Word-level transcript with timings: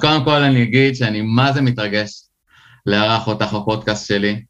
קודם 0.00 0.24
כל 0.24 0.42
אני 0.42 0.62
אגיד 0.62 0.94
שאני 0.94 1.22
מה 1.22 1.52
זה 1.52 1.62
מתרגש 1.62 2.28
לארח 2.86 3.26
אותך 3.26 3.52
בפודקאסט 3.52 4.06
שלי. 4.06 4.44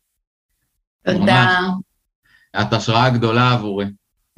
תודה. 1.04 1.19
ממש. 1.19 1.75
את 2.61 2.72
השראה 2.72 3.11
גדולה 3.11 3.53
עבורי, 3.53 3.87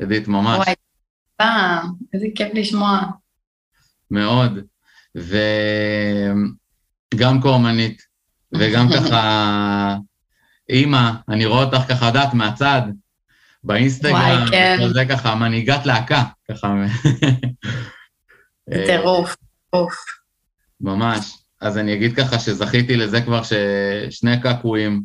עדית, 0.02 0.29
ממש, 0.29 0.58
וואי, 0.58 0.74
תודה. 1.36 1.82
איזה 2.14 2.26
כיף 2.34 2.48
לשמוע. 2.54 3.00
מאוד. 4.10 4.58
וגם 7.14 7.40
כאומנית, 7.43 8.02
וגם 8.52 8.86
ככה 8.96 9.96
אימא, 10.68 11.11
אני 11.29 11.46
רואה 11.46 11.64
אותך 11.64 11.80
ככה, 11.88 12.11
דעת, 12.11 12.34
מהצד, 12.34 12.82
באינסטגרם, 13.64 14.14
וואי, 14.14 14.50
כן. 14.50 14.77
וכל 14.80 14.93
זה 14.93 15.04
ככה, 15.09 15.34
מנהיגת 15.34 15.86
להקה, 15.86 16.22
ככה. 16.50 16.75
זה 18.70 18.84
טירוף, 18.86 19.36
טירוף. 19.70 20.18
ממש. 20.80 21.38
אז 21.60 21.79
אני 21.79 21.94
אגיד 21.94 22.16
ככה 22.16 22.38
שזכיתי 22.38 22.96
לזה 22.96 23.21
כבר 23.21 23.43
ששני 23.43 24.43
קעקועים 24.43 25.03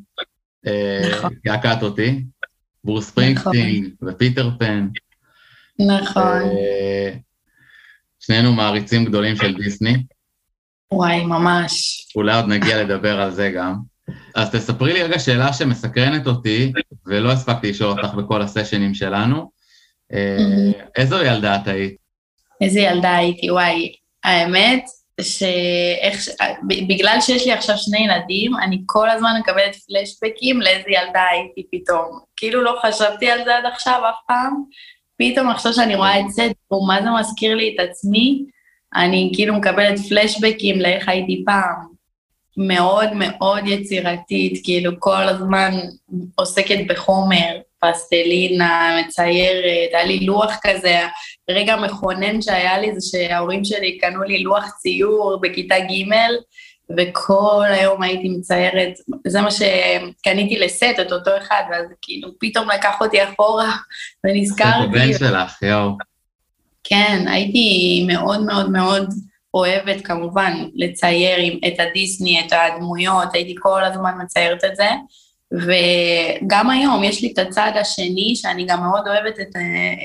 אה, 0.68 1.10
נכון. 1.12 1.34
קעקעת 1.46 1.84
אותי, 1.84 2.24
ברוס 2.84 3.08
ספרינגסטין 3.08 3.92
ופיטר 4.08 4.50
פן. 4.60 4.88
נכון. 5.80 6.42
אה, 6.42 7.14
שנינו 8.20 8.54
מעריצים 8.54 9.06
גדולים 9.06 9.36
של 9.36 9.56
דיסני, 9.56 10.04
וואי, 10.94 11.26
ממש. 11.26 12.06
אולי 12.16 12.36
עוד 12.36 12.46
נגיע 12.46 12.84
לדבר 12.84 13.22
על 13.22 13.32
זה 13.32 13.52
גם. 13.52 13.76
אז 14.36 14.52
תספרי 14.52 14.94
לי 14.94 15.04
רגע 15.04 15.20
שאלה 15.20 15.54
שמסקרנת 15.54 16.28
אותי, 16.28 16.74
ולא 17.06 17.32
הספקתי 17.32 17.70
לשאול 17.70 17.90
אותך 17.90 18.14
בכל 18.14 18.42
הסשנים 18.42 18.94
שלנו. 18.94 19.52
אה, 20.14 20.72
איזו 20.96 21.24
ילדה 21.24 21.56
את 21.56 21.68
היית? 21.68 21.96
איזה 22.62 22.80
ילדה 22.80 23.16
הייתי, 23.16 23.52
וואי. 23.52 23.94
האמת, 24.24 24.84
שאיך 25.22 26.30
בגלל 26.68 27.18
שיש 27.22 27.46
לי 27.46 27.52
עכשיו 27.52 27.78
שני 27.78 28.06
ילדים, 28.06 28.52
אני 28.64 28.82
כל 28.86 29.10
הזמן 29.10 29.34
מקבלת 29.40 29.76
פלשבקים 29.76 30.62
לאיזה 30.62 30.90
ילדה 30.90 31.24
הייתי 31.32 31.64
פתאום. 31.72 32.20
כאילו 32.38 32.62
לא 32.62 32.80
חשבתי 32.86 33.30
על 33.30 33.44
זה 33.46 33.58
עד 33.58 33.66
עכשיו 33.66 34.02
אף 34.10 34.16
פעם. 34.28 34.64
פתאום 35.18 35.50
עכשיו 35.50 35.74
שאני 35.74 35.96
רואה 35.96 36.20
את 36.20 36.30
זה, 36.30 36.48
הוא 36.68 36.88
מה 36.88 37.02
זה 37.02 37.10
מזכיר 37.20 37.56
לי 37.56 37.76
את 37.76 37.90
עצמי, 37.90 38.46
אני 38.96 39.32
כאילו 39.36 39.56
מקבלת 39.56 40.00
פלשבקים 40.10 40.82
לאיך 40.82 41.10
הייתי 41.10 41.44
פעם. 41.46 41.94
מאוד 42.58 43.10
מאוד 43.14 43.68
יצירתית, 43.68 44.62
כאילו 44.64 44.92
כל 45.00 45.24
הזמן 45.24 45.72
עוסקת 46.36 46.78
בחומר, 46.88 47.58
פסטלינה, 47.84 49.00
מציירת, 49.02 49.90
היה 49.94 50.04
לי 50.04 50.20
לוח 50.20 50.52
כזה, 50.64 51.02
רגע 51.50 51.76
מכונן 51.76 52.42
שהיה 52.42 52.78
לי 52.78 53.00
זה 53.00 53.08
שההורים 53.12 53.66
שלי 53.66 53.98
קנו 53.98 54.24
לי 54.24 54.44
לוח 54.44 54.70
ציור 54.78 55.40
בכיתה 55.42 55.80
ג' 55.80 56.14
וכל 56.98 57.66
היום 57.70 58.04
הייתי 58.04 58.30
מציירת, 58.30 58.94
זה 59.28 59.42
מה 59.42 59.50
שקניתי 59.52 60.60
לסט, 60.60 61.00
את 61.02 61.12
אותו 61.12 61.32
אחד, 61.38 61.64
ואז 61.72 61.86
כאילו 62.02 62.30
פתאום 62.40 62.70
לקח 62.70 63.02
אותי 63.02 63.24
אחורה 63.24 63.72
ונזכרתי. 64.24 64.84
הבן 64.84 65.14
שלך, 65.18 65.62
יואו. 65.62 65.98
כן, 66.84 67.26
הייתי 67.28 68.06
מאוד 68.08 68.46
מאוד 68.46 68.72
מאוד 68.72 69.10
אוהבת 69.54 70.06
כמובן 70.06 70.54
לצייר 70.76 71.38
עם, 71.40 71.60
את 71.68 71.80
הדיסני, 71.80 72.46
את 72.46 72.54
הדמויות, 72.54 73.34
הייתי 73.34 73.56
כל 73.60 73.84
הזמן 73.84 74.14
מציירת 74.24 74.64
את 74.64 74.76
זה. 74.76 74.90
וגם 75.54 76.70
היום 76.70 77.04
יש 77.04 77.22
לי 77.22 77.32
את 77.34 77.40
הצד 77.40 77.72
השני, 77.76 78.34
שאני 78.36 78.66
גם 78.66 78.84
מאוד 78.84 79.08
אוהבת 79.08 79.40
את, 79.40 79.56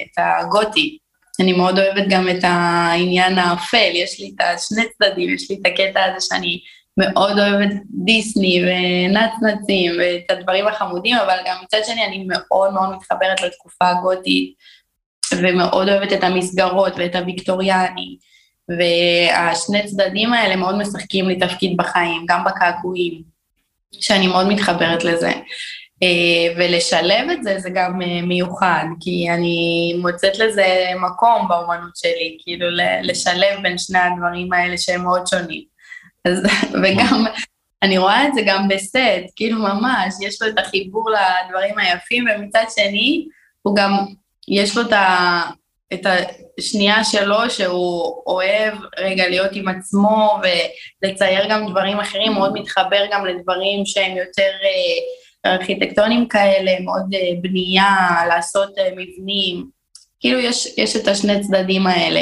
את 0.03 0.19
הגותי. 0.19 0.99
אני 1.41 1.53
מאוד 1.53 1.79
אוהבת 1.79 2.05
גם 2.09 2.29
את 2.29 2.39
העניין 2.43 3.39
האפל, 3.39 3.91
יש 3.95 4.21
לי 4.21 4.31
את 4.37 4.41
השני 4.41 4.85
צדדים, 4.93 5.35
יש 5.35 5.51
לי 5.51 5.57
את 5.63 5.67
הקטע 5.67 6.05
הזה 6.05 6.27
שאני 6.27 6.61
מאוד 6.99 7.39
אוהבת 7.39 7.73
דיסני 8.05 8.63
ונצנצים 8.63 9.93
ואת 9.99 10.31
הדברים 10.31 10.67
החמודים, 10.67 11.17
אבל 11.17 11.37
גם 11.47 11.57
מצד 11.65 11.79
שני 11.87 12.05
אני 12.05 12.27
מאוד 12.29 12.73
מאוד 12.73 12.97
מתחברת 12.97 13.43
לתקופה 13.43 13.89
הגותית, 13.89 14.55
ומאוד 15.35 15.89
אוהבת 15.89 16.13
את 16.13 16.25
המסגרות 16.25 16.93
ואת 16.97 17.15
הוויקטוריאני, 17.15 18.17
והשני 18.69 19.87
צדדים 19.87 20.33
האלה 20.33 20.57
מאוד 20.57 20.79
משחקים 20.79 21.29
לי 21.29 21.39
תפקיד 21.39 21.77
בחיים, 21.77 22.25
גם 22.29 22.45
בקעקועים, 22.45 23.38
שאני 23.93 24.27
מאוד 24.27 24.49
מתחברת 24.49 25.05
לזה. 25.05 25.33
אה, 26.03 26.55
ולשלב 26.57 27.31
את 27.33 27.43
זה 27.43 27.59
זה 27.59 27.71
גם 27.71 28.03
אה, 28.03 28.23
מיוחד, 28.23 28.85
כי 29.01 29.27
אני 29.31 29.95
מוצאת 30.03 30.39
לזה 30.39 30.91
מקום 31.01 31.49
באומנות 31.49 31.97
שלי, 31.97 32.39
כאילו 32.43 32.67
לשלב 33.03 33.63
בין 33.63 33.79
שני 33.79 33.99
הדברים 33.99 34.53
האלה 34.53 34.79
שהם 34.79 35.03
מאוד 35.03 35.27
שונים. 35.27 35.63
אז, 36.25 36.43
וגם, 36.83 37.25
אני 37.83 37.99
רואה 37.99 38.29
את 38.29 38.35
זה 38.35 38.41
גם 38.47 38.69
בסט, 38.69 38.99
כאילו 39.37 39.59
ממש, 39.59 40.15
יש 40.23 40.43
לו 40.43 40.49
את 40.49 40.59
החיבור 40.59 41.11
לדברים 41.11 41.79
היפים, 41.79 42.25
ומצד 42.35 42.65
שני, 42.75 43.27
הוא 43.63 43.77
גם, 43.77 43.93
יש 44.49 44.77
לו 44.77 44.83
את, 44.83 44.93
ה, 44.93 45.41
את 45.95 46.07
השנייה 46.59 47.05
שלו, 47.05 47.51
שהוא 47.51 48.23
אוהב 48.27 48.75
רגע 48.99 49.29
להיות 49.29 49.51
עם 49.53 49.69
עצמו 49.69 50.41
ולצייר 51.03 51.49
גם 51.51 51.71
דברים 51.71 52.01
אחרים, 52.01 52.33
מאוד 52.33 52.53
מתחבר 52.53 53.05
גם 53.13 53.27
לדברים 53.27 53.87
שהם 53.87 54.17
יותר 54.17 54.51
אה, 54.65 55.53
ארכיטקטונים 55.53 56.29
כאלה, 56.29 56.81
מאוד 56.81 57.15
אה, 57.15 57.31
בנייה, 57.43 57.97
לעשות 58.29 58.79
אה, 58.79 58.89
מבנים, 58.97 59.67
כאילו 60.21 60.39
יש, 60.39 60.75
יש 60.79 60.97
את 60.97 61.09
השני 61.09 61.41
צדדים 61.41 61.87
האלה, 61.87 62.21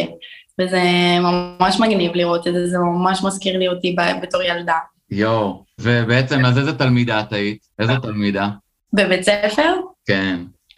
וזה 0.61 0.83
ממש 1.21 1.81
מגניב 1.81 2.15
לראות 2.15 2.47
את 2.47 2.53
זה, 2.53 2.67
זה 2.67 2.79
ממש 2.79 3.23
מזכיר 3.25 3.59
לי 3.59 3.69
אותי 3.69 3.97
בתור 4.23 4.43
ילדה. 4.43 4.79
יואו. 5.11 5.65
ובעצם, 5.81 6.45
אז 6.45 6.59
איזה 6.59 6.79
תלמידה 6.79 7.21
את 7.21 7.33
היית? 7.33 7.67
איזו 7.79 7.93
תלמידה? 7.97 8.49
בבית 8.93 9.23
ספר? 9.23 9.75
כן. 10.07 10.37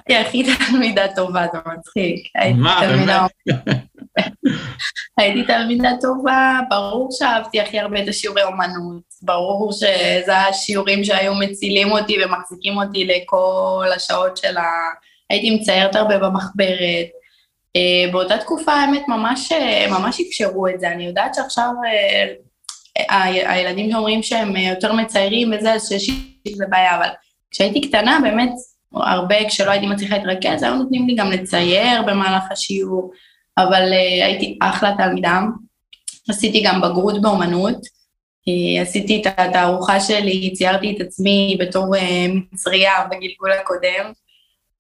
הייתי 0.09 0.29
הכי 0.29 0.43
תלמידה 0.71 1.07
טובה, 1.17 1.47
זה 1.53 1.59
מצחיק. 1.67 2.27
מה, 2.57 2.81
תלמידה- 2.83 3.27
הייתי 5.19 5.43
תלמידה 5.47 5.91
טובה, 6.01 6.59
ברור 6.71 7.09
שאהבתי 7.13 7.61
הכי 7.61 7.79
הרבה 7.81 8.03
את 8.03 8.09
השיעורי 8.09 8.43
אומנות, 8.43 9.03
ברור 9.23 9.73
שזה 9.73 10.37
השיעורים 10.39 11.05
שהיו 11.05 11.35
מצילים 11.35 11.93
אותי 11.93 12.17
ומחזיקים 12.25 12.79
אותי 12.79 13.05
לכל 13.05 13.87
השעות 13.97 14.37
של 14.37 14.57
ה... 14.57 14.65
הייתי 15.31 15.51
מציירת 15.51 15.97
הרבה 15.97 16.19
במחברת. 16.19 17.07
אה, 17.77 18.13
באותה 18.13 18.39
תקופה, 18.39 18.73
האמת, 18.73 19.09
ממש, 19.09 19.53
אה, 19.53 19.87
ממש 19.91 20.21
אפשרו 20.21 20.69
את 20.69 20.81
זה. 20.81 20.89
אני 20.93 21.07
יודעת 21.07 21.35
שעכשיו 21.35 21.71
אה, 23.11 23.25
הילדים 23.25 23.91
שאומרים 23.91 24.23
שהם 24.23 24.57
יותר 24.57 24.93
מציירים 24.93 25.51
וזה, 25.53 25.73
אז 25.73 25.89
שיש 25.89 26.11
איזה 26.47 26.65
בעיה, 26.69 26.97
אבל 26.97 27.09
כשהייתי 27.51 27.81
קטנה, 27.89 28.19
באמת, 28.23 28.51
הרבה, 28.95 29.49
כשלא 29.49 29.71
הייתי 29.71 29.87
מצליחה 29.87 30.17
להתרכז, 30.17 30.63
היו 30.63 30.75
נותנים 30.75 31.07
לי 31.07 31.15
גם 31.15 31.31
לצייר 31.31 32.03
במהלך 32.03 32.43
השיעור. 32.51 33.13
אבל 33.59 33.83
uh, 33.93 34.25
הייתי 34.25 34.59
אחלה 34.63 34.95
תלמידה. 34.97 35.41
עשיתי 36.29 36.63
גם 36.67 36.81
בגרות 36.81 37.23
באומנות, 37.23 37.77
uh, 37.77 38.83
עשיתי 38.83 39.23
את 39.23 39.27
התערוכה 39.39 40.01
שלי, 40.01 40.53
ציירתי 40.53 40.97
את 40.97 41.07
עצמי 41.07 41.57
בתור 41.61 41.97
uh, 41.97 42.01
מצריה 42.53 42.93
בגלגול 43.11 43.53
הקודם. 43.53 44.13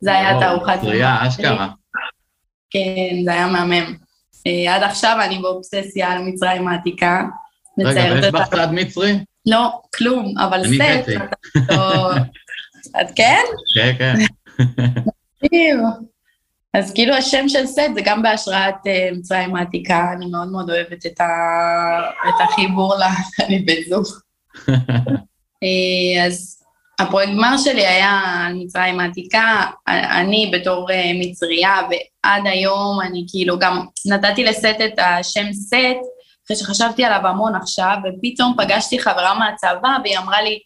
זה 0.00 0.14
היה 0.14 0.40
תערוכת... 0.40 0.78
שלי. 0.82 1.00
אשכרה. 1.04 1.68
כן, 2.70 3.24
זה 3.24 3.32
היה 3.32 3.46
מהמם. 3.46 3.94
Uh, 4.34 4.70
עד 4.70 4.82
עכשיו 4.82 5.18
אני 5.24 5.38
באובססיה 5.38 6.12
על 6.12 6.22
מצרים 6.22 6.68
העתיקה. 6.68 7.24
רגע, 7.78 8.14
ויש 8.14 8.26
בך 8.26 8.48
צד 8.48 8.68
מצרי? 8.72 9.12
לא, 9.46 9.80
כלום, 9.96 10.34
אבל 10.38 10.60
אני 10.64 10.78
סט... 10.78 11.08
את 13.00 13.06
כן? 13.16 13.42
כן, 13.74 13.92
כן. 13.98 14.14
אז 16.74 16.92
כאילו 16.94 17.14
השם 17.14 17.48
של 17.48 17.66
סט 17.66 17.94
זה 17.94 18.00
גם 18.04 18.22
בהשראת 18.22 18.74
uh, 18.74 19.18
מצרים 19.18 19.56
העתיקה, 19.56 20.12
אני 20.16 20.26
מאוד 20.26 20.48
מאוד 20.48 20.70
אוהבת 20.70 21.06
את, 21.06 21.20
ה... 21.20 21.26
את 22.28 22.34
החיבור 22.40 22.94
ל... 22.94 23.02
אני 23.44 23.58
בן 23.58 23.82
זוג. 23.88 24.04
אה, 25.62 26.26
אז 26.26 26.58
הפרויקט 26.98 27.32
גמר 27.32 27.56
שלי 27.56 27.86
היה 27.86 28.20
על 28.46 28.54
מצרים 28.54 29.00
העתיקה, 29.00 29.66
אני 29.88 30.50
בתור 30.54 30.90
אה, 30.90 31.10
מצריה, 31.14 31.80
ועד 31.90 32.42
היום 32.44 33.00
אני 33.00 33.26
כאילו 33.28 33.58
גם 33.58 33.86
נתתי 34.06 34.44
לסט 34.44 34.76
את 34.84 34.98
השם 34.98 35.52
סט, 35.52 35.98
אחרי 36.46 36.56
שחשבתי 36.56 37.04
עליו 37.04 37.26
המון 37.26 37.54
עכשיו, 37.54 37.96
ופתאום 37.98 38.54
פגשתי 38.58 38.98
חברה 38.98 39.38
מהצבא, 39.38 39.88
והיא 40.04 40.18
אמרה 40.18 40.42
לי, 40.42 40.58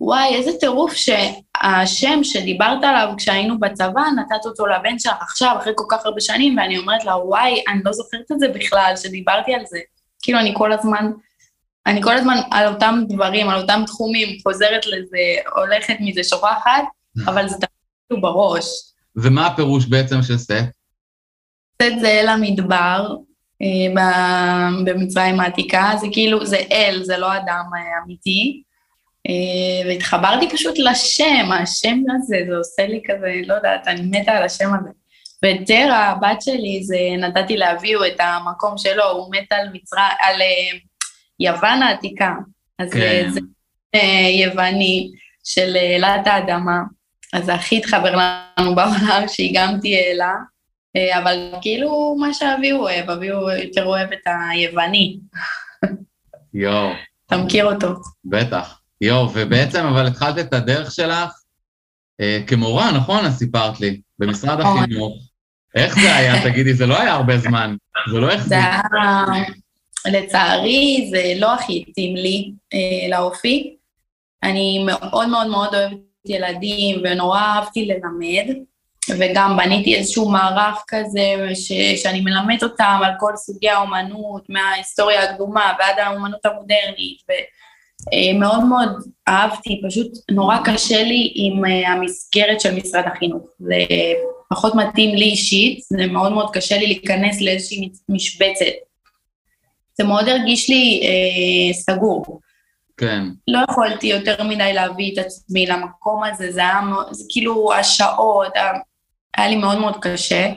וואי, 0.00 0.34
איזה 0.34 0.50
טירוף 0.60 0.92
שהשם 0.94 2.24
שדיברת 2.24 2.84
עליו 2.84 3.14
כשהיינו 3.16 3.60
בצבא, 3.60 4.02
נתת 4.16 4.46
אותו 4.46 4.66
לבן 4.66 4.98
שלך 4.98 5.14
עכשיו, 5.20 5.56
אחרי 5.60 5.72
כל 5.76 5.84
כך 5.90 6.06
הרבה 6.06 6.20
שנים, 6.20 6.58
ואני 6.58 6.78
אומרת 6.78 7.04
לה, 7.04 7.16
וואי, 7.16 7.62
אני 7.68 7.80
לא 7.84 7.92
זוכרת 7.92 8.32
את 8.32 8.40
זה 8.40 8.48
בכלל, 8.48 8.92
שדיברתי 8.96 9.54
על 9.54 9.60
זה. 9.66 9.78
כאילו, 10.22 10.38
אני 10.38 10.54
כל 10.56 10.72
הזמן, 10.72 11.10
אני 11.86 12.02
כל 12.02 12.12
הזמן 12.12 12.36
על 12.50 12.74
אותם 12.74 13.00
דברים, 13.08 13.48
על 13.48 13.60
אותם 13.60 13.82
תחומים, 13.86 14.38
חוזרת 14.42 14.86
לזה, 14.86 15.18
הולכת 15.56 15.96
מזה, 16.00 16.24
שוכחת, 16.24 16.84
אבל 17.26 17.48
זה 17.48 17.54
תמיד 17.54 17.68
כאילו 18.08 18.20
בראש. 18.20 18.66
ומה 19.16 19.46
הפירוש 19.46 19.86
בעצם 19.86 20.22
של 20.22 20.38
סט? 20.38 20.52
סט 21.82 22.00
זה 22.00 22.08
אל 22.08 22.28
המדבר, 22.28 23.14
במצרים 24.84 25.40
העתיקה, 25.40 25.92
זה 26.00 26.06
כאילו, 26.12 26.46
זה 26.46 26.56
אל, 26.72 27.00
זה 27.02 27.16
לא 27.16 27.36
אדם 27.36 27.64
אמיתי. 28.04 28.62
והתחברתי 29.86 30.50
פשוט 30.50 30.78
לשם, 30.78 31.52
השם 31.52 31.98
הזה, 32.16 32.36
זה 32.48 32.56
עושה 32.56 32.86
לי 32.86 33.02
כזה, 33.06 33.32
לא 33.46 33.54
יודעת, 33.54 33.88
אני 33.88 34.00
מתה 34.02 34.32
על 34.32 34.42
השם 34.42 34.70
הזה. 34.74 34.90
וטרה, 35.44 36.08
הבת 36.08 36.42
שלי, 36.42 36.82
זה 36.82 36.98
נתתי 37.18 37.56
לאביו 37.56 38.04
את 38.04 38.20
המקום 38.20 38.78
שלו, 38.78 39.04
הוא 39.10 39.34
מת 39.34 39.52
על 39.52 39.68
מצרים, 39.72 40.04
על 40.20 40.40
יוון 41.40 41.82
העתיקה. 41.82 42.34
אז 42.78 42.92
כן. 42.92 43.30
זה 43.30 43.40
יווני 44.44 45.10
של 45.44 45.76
אלת 45.76 46.26
האדמה. 46.26 46.80
אז 47.32 47.44
זה 47.44 47.54
הכי 47.54 47.76
התחבר 47.76 48.16
לנו 48.16 48.74
בעולם, 48.74 49.22
שהיא 49.32 49.50
גם 49.54 49.78
תהיה 49.80 49.98
אלה, 49.98 50.32
אבל 51.18 51.52
כאילו 51.62 52.16
מה 52.20 52.34
שאבי 52.34 52.72
אוהב, 52.72 53.10
אבי 53.10 53.26
יותר 53.26 53.84
אוהב 53.84 54.12
את 54.12 54.26
היווני. 54.52 55.18
יואו. 56.54 56.90
אתה 57.26 57.36
מכיר 57.36 57.64
אותו. 57.64 57.88
בטח. 58.24 58.79
יואו, 59.00 59.28
ובעצם 59.34 59.86
אבל 59.86 60.06
התחלת 60.06 60.38
את 60.38 60.54
הדרך 60.54 60.92
שלך 60.92 61.32
אה, 62.20 62.38
כמורה, 62.46 62.92
נכון? 62.92 63.24
אז 63.24 63.38
סיפרת 63.38 63.80
לי, 63.80 64.00
במשרד 64.18 64.60
נכון. 64.60 64.78
החינוך. 64.78 65.14
איך 65.74 65.94
זה 65.94 66.16
היה? 66.16 66.42
תגידי, 66.50 66.74
זה 66.74 66.86
לא 66.86 67.00
היה 67.00 67.12
הרבה 67.12 67.38
זמן, 67.38 67.76
זה 68.12 68.18
לא 68.18 68.32
החזיק. 68.32 68.48
זה 68.48 68.56
היה, 68.56 69.24
לצערי, 70.06 71.08
זה 71.10 71.32
לא 71.36 71.54
הכי 71.54 71.84
התאים 71.88 72.16
לי 72.16 72.52
אה, 72.74 73.08
לאופי. 73.08 73.76
אני 74.42 74.84
מאוד 74.86 75.28
מאוד 75.28 75.46
מאוד 75.46 75.74
אוהבת 75.74 75.96
ילדים, 76.26 77.00
ונורא 77.04 77.40
אהבתי 77.40 77.86
ללמד, 77.86 78.54
וגם 79.18 79.56
בניתי 79.56 79.96
איזשהו 79.96 80.28
מערך 80.28 80.84
כזה, 80.88 81.34
ש, 81.54 81.72
שאני 82.02 82.20
מלמד 82.20 82.62
אותם 82.62 83.00
על 83.04 83.12
כל 83.18 83.32
סוגי 83.36 83.70
האומנות, 83.70 84.42
מההיסטוריה 84.48 85.30
הקדומה 85.30 85.72
ועד 85.78 85.98
האומנות 85.98 86.46
המודרנית, 86.46 87.22
ומאוד 87.28 87.59
מאוד 88.64 88.88
אהבתי, 89.28 89.80
פשוט 89.88 90.12
נורא 90.30 90.56
קשה 90.64 91.02
לי 91.02 91.32
עם 91.34 91.64
אה, 91.64 91.88
המסגרת 91.88 92.60
של 92.60 92.74
משרד 92.74 93.04
החינוך. 93.14 93.42
זה 93.58 93.76
פחות 94.50 94.74
מתאים 94.74 95.14
לי 95.14 95.24
אישית, 95.24 95.80
זה 95.88 96.06
מאוד 96.06 96.32
מאוד 96.32 96.50
קשה 96.52 96.78
לי 96.78 96.86
להיכנס 96.86 97.40
לאיזושהי 97.40 97.90
משבצת. 98.08 98.64
זה 99.98 100.04
מאוד 100.04 100.28
הרגיש 100.28 100.70
לי 100.70 101.00
אה, 101.02 101.72
סגור. 101.74 102.40
כן. 102.96 103.22
לא 103.48 103.60
יכולתי 103.70 104.06
יותר 104.06 104.42
מדי 104.44 104.72
להביא 104.72 105.12
את 105.12 105.18
עצמי 105.18 105.66
למקום 105.66 106.24
הזה, 106.24 106.52
זה 106.52 106.60
היה, 106.60 106.80
זה 107.10 107.24
כאילו 107.28 107.72
השעות, 107.72 108.52
היה 109.36 109.48
לי 109.48 109.56
מאוד 109.56 109.78
מאוד 109.78 109.96
קשה. 110.00 110.52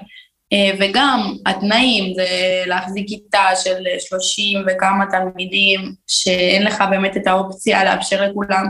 אה, 0.53 0.71
וגם 0.79 1.33
התנאים 1.45 2.13
זה 2.13 2.27
להחזיק 2.65 3.07
כיתה 3.07 3.45
של 3.63 3.83
30 4.00 4.65
וכמה 4.67 5.05
תלמידים, 5.05 5.94
שאין 6.07 6.63
לך 6.63 6.83
באמת 6.89 7.17
את 7.17 7.27
האופציה 7.27 7.83
לאפשר 7.83 8.29
לכולם 8.29 8.65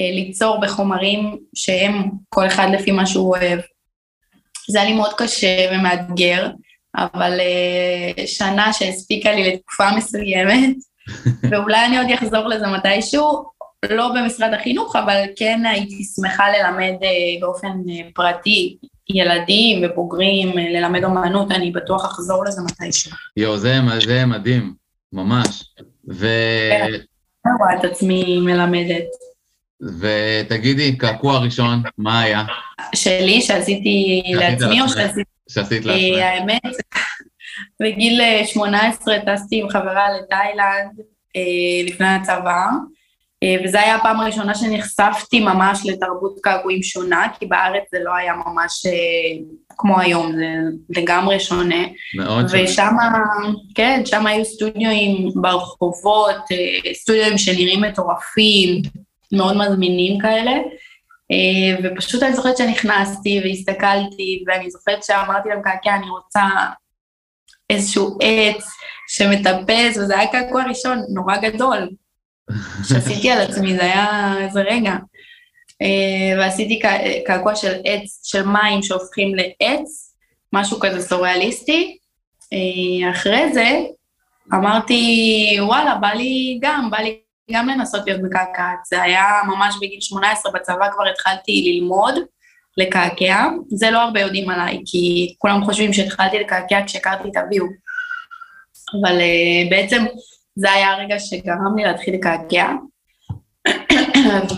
אה, 0.00 0.10
ליצור 0.12 0.60
בחומרים 0.60 1.38
שהם 1.54 2.10
כל 2.28 2.46
אחד 2.46 2.68
לפי 2.72 2.92
מה 2.92 3.06
שהוא 3.06 3.36
אוהב. 3.36 3.60
זה 4.70 4.80
היה 4.80 4.90
לי 4.90 4.96
מאוד 4.96 5.12
קשה 5.16 5.68
ומאתגר, 5.72 6.50
אבל 6.96 7.40
אה, 7.40 8.26
שנה 8.26 8.72
שהספיקה 8.72 9.32
לי 9.32 9.52
לתקופה 9.52 9.96
מסוימת, 9.96 10.76
ואולי 11.50 11.84
אני 11.84 11.98
עוד 11.98 12.06
אחזור 12.14 12.48
לזה 12.48 12.66
מתישהו, 12.66 13.56
לא 13.90 14.08
במשרד 14.14 14.52
החינוך, 14.52 14.96
אבל 14.96 15.24
כן 15.36 15.66
הייתי 15.66 16.04
שמחה 16.04 16.44
ללמד 16.50 16.94
באופן 17.40 17.72
פרטי 18.14 18.76
ילדים 19.08 19.84
ובוגרים, 19.84 20.58
אה, 20.58 20.64
ללמד 20.70 21.04
אומנות, 21.04 21.50
אני 21.50 21.70
בטוח 21.70 22.04
אחזור 22.04 22.44
לזה 22.44 22.62
מתישהו. 22.62 23.12
יואו, 23.36 23.58
זה, 23.58 23.74
זה 24.06 24.26
מדהים, 24.26 24.74
ממש. 25.12 25.64
ו... 26.10 26.26
כן, 26.70 26.94
אני 27.46 27.54
רואה 27.58 27.76
את 27.80 27.84
עצמי 27.84 28.38
מלמדת. 28.40 29.06
ותגידי, 30.00 30.96
קעקוע 30.96 31.38
ראשון, 31.38 31.82
מה 31.98 32.20
היה? 32.20 32.44
שלי, 32.94 33.42
שעשיתי 33.42 34.22
לעצמי 34.34 34.80
או 34.80 34.88
שעשיתי... 34.88 35.22
שעשית 35.48 35.84
לעצמי. 35.84 36.22
האמת, 36.22 36.60
בגיל 37.82 38.20
18 38.44 39.14
אה, 39.14 39.20
טסתי 39.20 39.60
עם 39.60 39.68
חברה 39.68 40.06
לתאילנד 40.10 41.00
אה, 41.36 41.86
לפני 41.86 42.06
הצבא, 42.06 42.46
אה, 42.46 42.70
וזו 43.64 43.78
הייתה 43.78 43.94
הפעם 43.94 44.20
הראשונה 44.20 44.54
שנחשפתי 44.54 45.40
ממש 45.40 45.80
לתרבות 45.84 46.38
קעקועים 46.42 46.82
שונה, 46.82 47.26
כי 47.38 47.46
בארץ 47.46 47.82
זה 47.92 47.98
לא 48.04 48.14
היה 48.14 48.32
ממש 48.46 48.86
כמו 49.68 50.00
היום, 50.00 50.32
זה 50.32 51.00
לגמרי 51.00 51.40
שונה. 51.40 51.84
מאוד 52.16 52.48
שונה. 52.48 52.62
ושם, 52.64 52.94
כן, 53.74 54.02
שם 54.04 54.26
היו 54.26 54.44
סטודיואים 54.44 55.28
ברחובות, 55.34 56.36
סטודיואים 56.92 57.38
שנראים 57.38 57.80
מטורפים, 57.80 58.82
מאוד 59.32 59.56
מזמינים 59.56 60.20
כאלה. 60.20 60.52
ופשוט 61.82 62.22
אני 62.22 62.32
זוכרת 62.32 62.56
שנכנסתי 62.56 63.40
והסתכלתי, 63.44 64.44
ואני 64.46 64.70
זוכרת 64.70 65.04
שאמרתי 65.04 65.48
להם, 65.48 65.62
קעקע, 65.62 65.94
אני 65.94 66.10
רוצה 66.10 66.44
איזשהו 67.70 68.18
עץ 68.20 68.64
שמטפס, 69.08 69.96
וזה 69.96 70.18
היה 70.18 70.32
קעקוע 70.32 70.64
ראשון 70.64 71.02
נורא 71.14 71.36
גדול, 71.36 71.88
שעשיתי 72.88 73.30
על 73.30 73.40
עצמי, 73.40 73.76
זה 73.76 73.82
היה 73.82 74.34
איזה 74.40 74.60
רגע. 74.60 74.94
Uh, 75.82 76.38
ועשיתי 76.38 76.80
קעקוע 77.26 77.56
של 77.56 77.72
עץ, 77.84 78.20
של 78.24 78.42
מים 78.42 78.82
שהופכים 78.82 79.34
לעץ, 79.34 80.14
משהו 80.52 80.80
כזה 80.80 81.02
סוריאליסטי. 81.02 81.98
Uh, 82.42 83.10
אחרי 83.10 83.52
זה 83.52 83.80
אמרתי, 84.54 85.58
וואלה, 85.60 85.94
בא 85.94 86.08
לי 86.08 86.58
גם, 86.62 86.90
בא 86.90 86.98
לי 86.98 87.20
גם 87.50 87.68
לנסות 87.68 88.06
להיות 88.06 88.20
מקעקעת. 88.22 88.78
זה 88.86 89.02
היה 89.02 89.24
ממש 89.46 89.74
בגיל 89.80 90.00
18, 90.00 90.52
בצבא 90.52 90.90
כבר 90.92 91.06
התחלתי 91.06 91.72
ללמוד. 91.72 92.14
לקעקע, 92.78 93.46
זה 93.68 93.90
לא 93.90 93.98
הרבה 93.98 94.20
יודעים 94.20 94.50
עליי, 94.50 94.82
כי 94.86 95.34
כולם 95.38 95.64
חושבים 95.64 95.92
שהתחלתי 95.92 96.38
לקעקע 96.38 96.80
כשהכרתי 96.86 97.28
את 97.28 97.36
אביו. 97.36 97.64
אבל 99.02 99.18
uh, 99.18 99.70
בעצם 99.70 100.04
זה 100.56 100.72
היה 100.72 100.92
הרגע 100.92 101.18
שגרם 101.18 101.76
לי 101.76 101.84
להתחיל 101.84 102.14
לקעקע. 102.14 102.72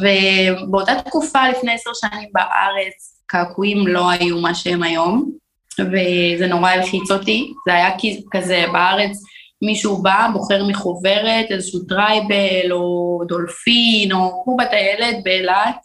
ובאותה 0.00 0.92
תקופה, 1.04 1.48
לפני 1.48 1.72
עשר 1.72 1.90
שנים 1.94 2.28
בארץ, 2.32 3.22
קעקועים 3.26 3.86
לא 3.86 4.10
היו 4.10 4.40
מה 4.40 4.54
שהם 4.54 4.82
היום, 4.82 5.32
וזה 5.80 6.46
נורא 6.46 6.70
הלחיץ 6.70 7.10
אותי. 7.10 7.52
זה 7.68 7.74
היה 7.74 7.90
כזה, 8.30 8.64
בארץ 8.72 9.22
מישהו 9.62 10.02
בא, 10.02 10.28
בוחר 10.32 10.64
מחוברת, 10.64 11.46
איזשהו 11.50 11.80
tribal, 11.80 12.72
או 12.72 13.20
דולפין, 13.28 14.12
או 14.12 14.42
כמו 14.44 14.56
בטיילת 14.56 15.16
באילת, 15.24 15.76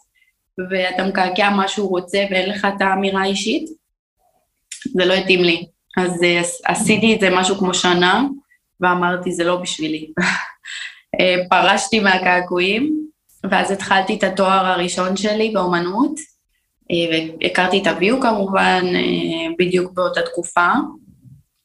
ואתה 0.70 1.04
מקעקע 1.04 1.50
מה 1.50 1.68
שהוא 1.68 1.90
רוצה 1.90 2.24
ואין 2.30 2.50
לך 2.50 2.68
את 2.76 2.82
האמירה 2.82 3.22
האישית, 3.22 3.64
זה 4.92 5.04
לא 5.04 5.14
התאים 5.14 5.44
לי. 5.44 5.66
אז 5.96 6.22
אה, 6.22 6.42
עשיתי 6.64 7.14
את 7.14 7.20
זה 7.20 7.30
משהו 7.32 7.56
כמו 7.56 7.74
שנה, 7.74 8.22
ואמרתי, 8.84 9.32
זה 9.32 9.44
לא 9.44 9.56
בשבילי. 9.56 10.12
אה, 11.20 11.36
פרשתי 11.50 12.00
מהקעקועים, 12.00 13.06
ואז 13.50 13.70
התחלתי 13.70 14.14
את 14.14 14.24
התואר 14.24 14.66
הראשון 14.66 15.16
שלי 15.16 15.50
באומנות, 15.50 16.14
אה, 16.90 17.18
והכרתי 17.40 17.82
את 17.82 17.86
אביו 17.86 18.20
כמובן, 18.20 18.84
בדיוק 19.58 19.92
באותה 19.92 20.22
תקופה. 20.22 20.68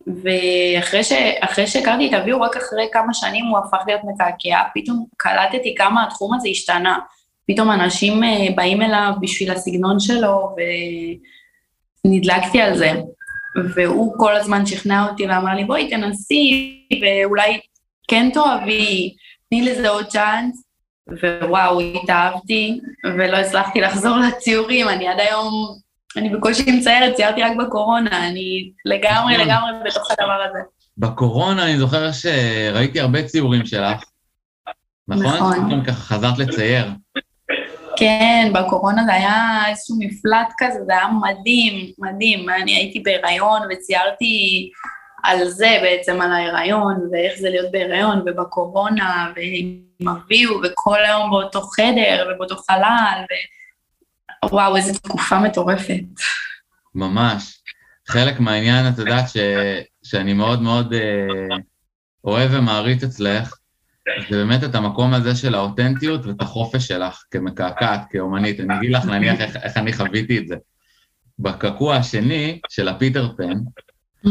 ואחרי 0.07 1.67
שהכרתי 1.67 2.09
את 2.09 2.13
אביו, 2.13 2.41
רק 2.41 2.57
אחרי 2.57 2.88
כמה 2.91 3.13
שנים 3.13 3.45
הוא 3.45 3.57
הפך 3.57 3.77
להיות 3.88 4.01
מקעקע, 4.03 4.59
פתאום 4.73 5.05
קלטתי 5.17 5.75
כמה 5.75 6.03
התחום 6.03 6.33
הזה 6.33 6.49
השתנה. 6.49 6.99
פתאום 7.47 7.71
אנשים 7.71 8.23
אה, 8.23 8.47
באים 8.55 8.81
אליו 8.81 9.13
בשביל 9.21 9.51
הסגנון 9.51 9.99
שלו, 9.99 10.55
ונדלקתי 12.05 12.61
על 12.61 12.77
זה. 12.77 12.91
והוא 13.75 14.13
כל 14.17 14.35
הזמן 14.35 14.65
שכנע 14.65 15.07
אותי 15.09 15.27
ואמר 15.27 15.55
לי, 15.55 15.65
בואי 15.65 15.89
תנסי, 15.89 16.75
ואולי 17.01 17.59
כן 18.07 18.29
תאהבי, 18.33 19.15
תני 19.49 19.61
לזה 19.61 19.89
עוד 19.89 20.05
צ'אנס. 20.05 20.63
ווואו, 21.21 21.79
התאהבתי, 21.81 22.79
ולא 23.17 23.37
הצלחתי 23.37 23.81
לחזור 23.81 24.17
לציורים, 24.17 24.89
אני 24.89 25.07
עד 25.07 25.19
היום, 25.19 25.75
אני 26.17 26.29
בקושי 26.29 26.71
מציירת, 26.71 27.15
ציירתי 27.15 27.43
רק 27.43 27.51
בקורונה, 27.57 28.27
אני 28.27 28.71
לגמרי 28.85 29.33
נכון. 29.33 29.47
לגמרי 29.47 29.71
בתוך 29.85 30.11
הדבר 30.11 30.43
הזה. 30.49 30.59
בקורונה 30.97 31.65
אני 31.65 31.77
זוכר 31.77 32.11
שראיתי 32.11 32.99
הרבה 32.99 33.23
ציורים 33.23 33.65
שלך, 33.65 34.03
נכון? 35.07 35.35
נכון. 35.35 35.85
ככה 35.85 35.93
חזרת 35.93 36.37
לצייר. 36.37 36.85
כן, 37.99 38.51
בקורונה 38.53 39.03
זה 39.05 39.13
היה 39.13 39.61
איזשהו 39.69 39.95
מפלט 39.99 40.53
כזה, 40.57 40.79
זה 40.85 40.93
היה 40.93 41.07
מדהים, 41.07 41.91
מדהים. 41.97 42.49
אני 42.49 42.75
הייתי 42.75 42.99
בהיריון 42.99 43.61
וציירתי 43.71 44.69
על 45.23 45.47
זה 45.47 45.79
בעצם, 45.81 46.21
על 46.21 46.31
ההיריון, 46.31 47.09
ואיך 47.11 47.39
זה 47.39 47.49
להיות 47.49 47.71
בהיריון, 47.71 48.23
ובקורונה, 48.25 49.31
ועם 49.35 50.09
אביו, 50.09 50.49
וכל 50.63 51.05
היום 51.05 51.31
באותו 51.31 51.61
חדר, 51.61 52.29
ובאותו 52.35 52.55
חלל, 52.55 53.23
ו... 53.23 53.33
וואו, 54.51 54.75
איזו 54.75 54.99
תקופה 54.99 55.39
מטורפת. 55.39 56.03
ממש. 56.95 57.59
חלק 58.07 58.39
מהעניין, 58.39 58.93
את 58.93 58.99
יודעת, 58.99 59.29
ש... 59.29 59.37
שאני 60.03 60.33
מאוד 60.33 60.61
מאוד 60.61 60.93
אה, 60.93 61.57
אוהב 62.23 62.51
ומעריץ 62.53 63.03
אצלך, 63.03 63.58
זה 64.29 64.37
באמת 64.37 64.63
את 64.63 64.75
המקום 64.75 65.13
הזה 65.13 65.35
של 65.35 65.55
האותנטיות 65.55 66.25
ואת 66.25 66.41
החופש 66.41 66.87
שלך 66.87 67.23
כמקעקעת, 67.31 68.01
כאומנית. 68.09 68.59
אני 68.59 68.77
אגיד 68.77 68.91
לך 68.91 69.05
נניח 69.05 69.41
איך, 69.41 69.55
איך 69.55 69.77
אני 69.77 69.93
חוויתי 69.93 70.37
את 70.37 70.47
זה. 70.47 70.55
בקעקוע 71.39 71.95
השני 71.95 72.59
של 72.69 72.87
הפיטר 72.87 73.29
פן, 73.37 73.53
mm-hmm. 74.25 74.29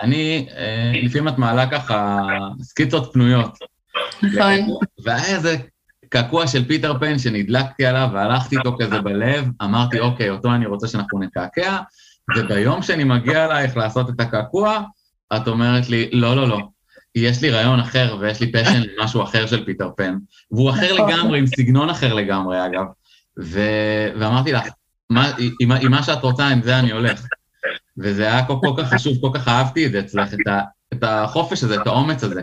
אני, 0.00 0.48
אה, 0.56 0.92
לפעמים 1.02 1.28
את 1.28 1.38
מעלה 1.38 1.70
ככה 1.70 2.20
סקיצות 2.62 3.12
פנויות. 3.12 3.58
נכון. 4.22 4.78
והיה 5.04 5.36
איזה 5.36 5.56
קעקוע 6.08 6.46
של 6.46 6.64
פיטר 6.64 6.98
פן 6.98 7.18
שנדלקתי 7.18 7.86
עליו 7.86 8.08
והלכתי 8.12 8.56
איתו 8.58 8.76
כזה 8.80 9.00
בלב, 9.00 9.48
אמרתי, 9.62 10.00
אוקיי, 10.00 10.30
אותו 10.30 10.54
אני 10.54 10.66
רוצה 10.66 10.88
שאנחנו 10.88 11.20
נקעקע, 11.20 11.78
וביום 12.36 12.82
שאני 12.82 13.04
מגיע 13.04 13.44
אלייך 13.44 13.76
לעשות 13.76 14.10
את 14.10 14.20
הקעקוע, 14.20 14.82
את 15.36 15.48
אומרת 15.48 15.88
לי, 15.88 16.10
לא, 16.12 16.36
לא, 16.36 16.48
לא, 16.48 16.58
יש 17.16 17.42
לי 17.42 17.50
רעיון 17.50 17.80
אחר 17.80 18.16
ויש 18.20 18.40
לי 18.40 18.52
passion 18.52 18.82
למשהו 18.96 19.22
אחר 19.22 19.46
של 19.46 19.64
פיטר 19.64 19.90
פן, 19.96 20.16
והוא 20.50 20.70
אחר 20.70 20.94
נכון. 20.94 21.10
לגמרי, 21.10 21.38
עם 21.38 21.46
סגנון 21.46 21.90
אחר 21.90 22.14
לגמרי, 22.14 22.66
אגב. 22.66 22.84
ו... 23.42 23.60
ואמרתי 24.20 24.52
לך, 24.52 24.68
מה, 25.10 25.32
עם, 25.60 25.72
עם 25.72 25.90
מה 25.90 26.02
שאת 26.02 26.22
רוצה, 26.22 26.46
עם 26.48 26.62
זה 26.62 26.78
אני 26.78 26.92
הולך. 26.92 27.26
וזה 27.98 28.22
היה 28.22 28.46
כל, 28.46 28.54
כל 28.60 28.82
כך 28.82 28.94
חשוב, 28.94 29.20
כל 29.20 29.30
כך 29.34 29.48
אהבתי 29.48 29.86
את 29.86 29.92
זה 29.92 30.00
אצלך, 30.00 30.34
את, 30.34 30.46
ה, 30.46 30.60
את 30.92 31.02
החופש 31.02 31.62
הזה, 31.62 31.74
את 31.82 31.86
האומץ 31.86 32.24
הזה. 32.24 32.42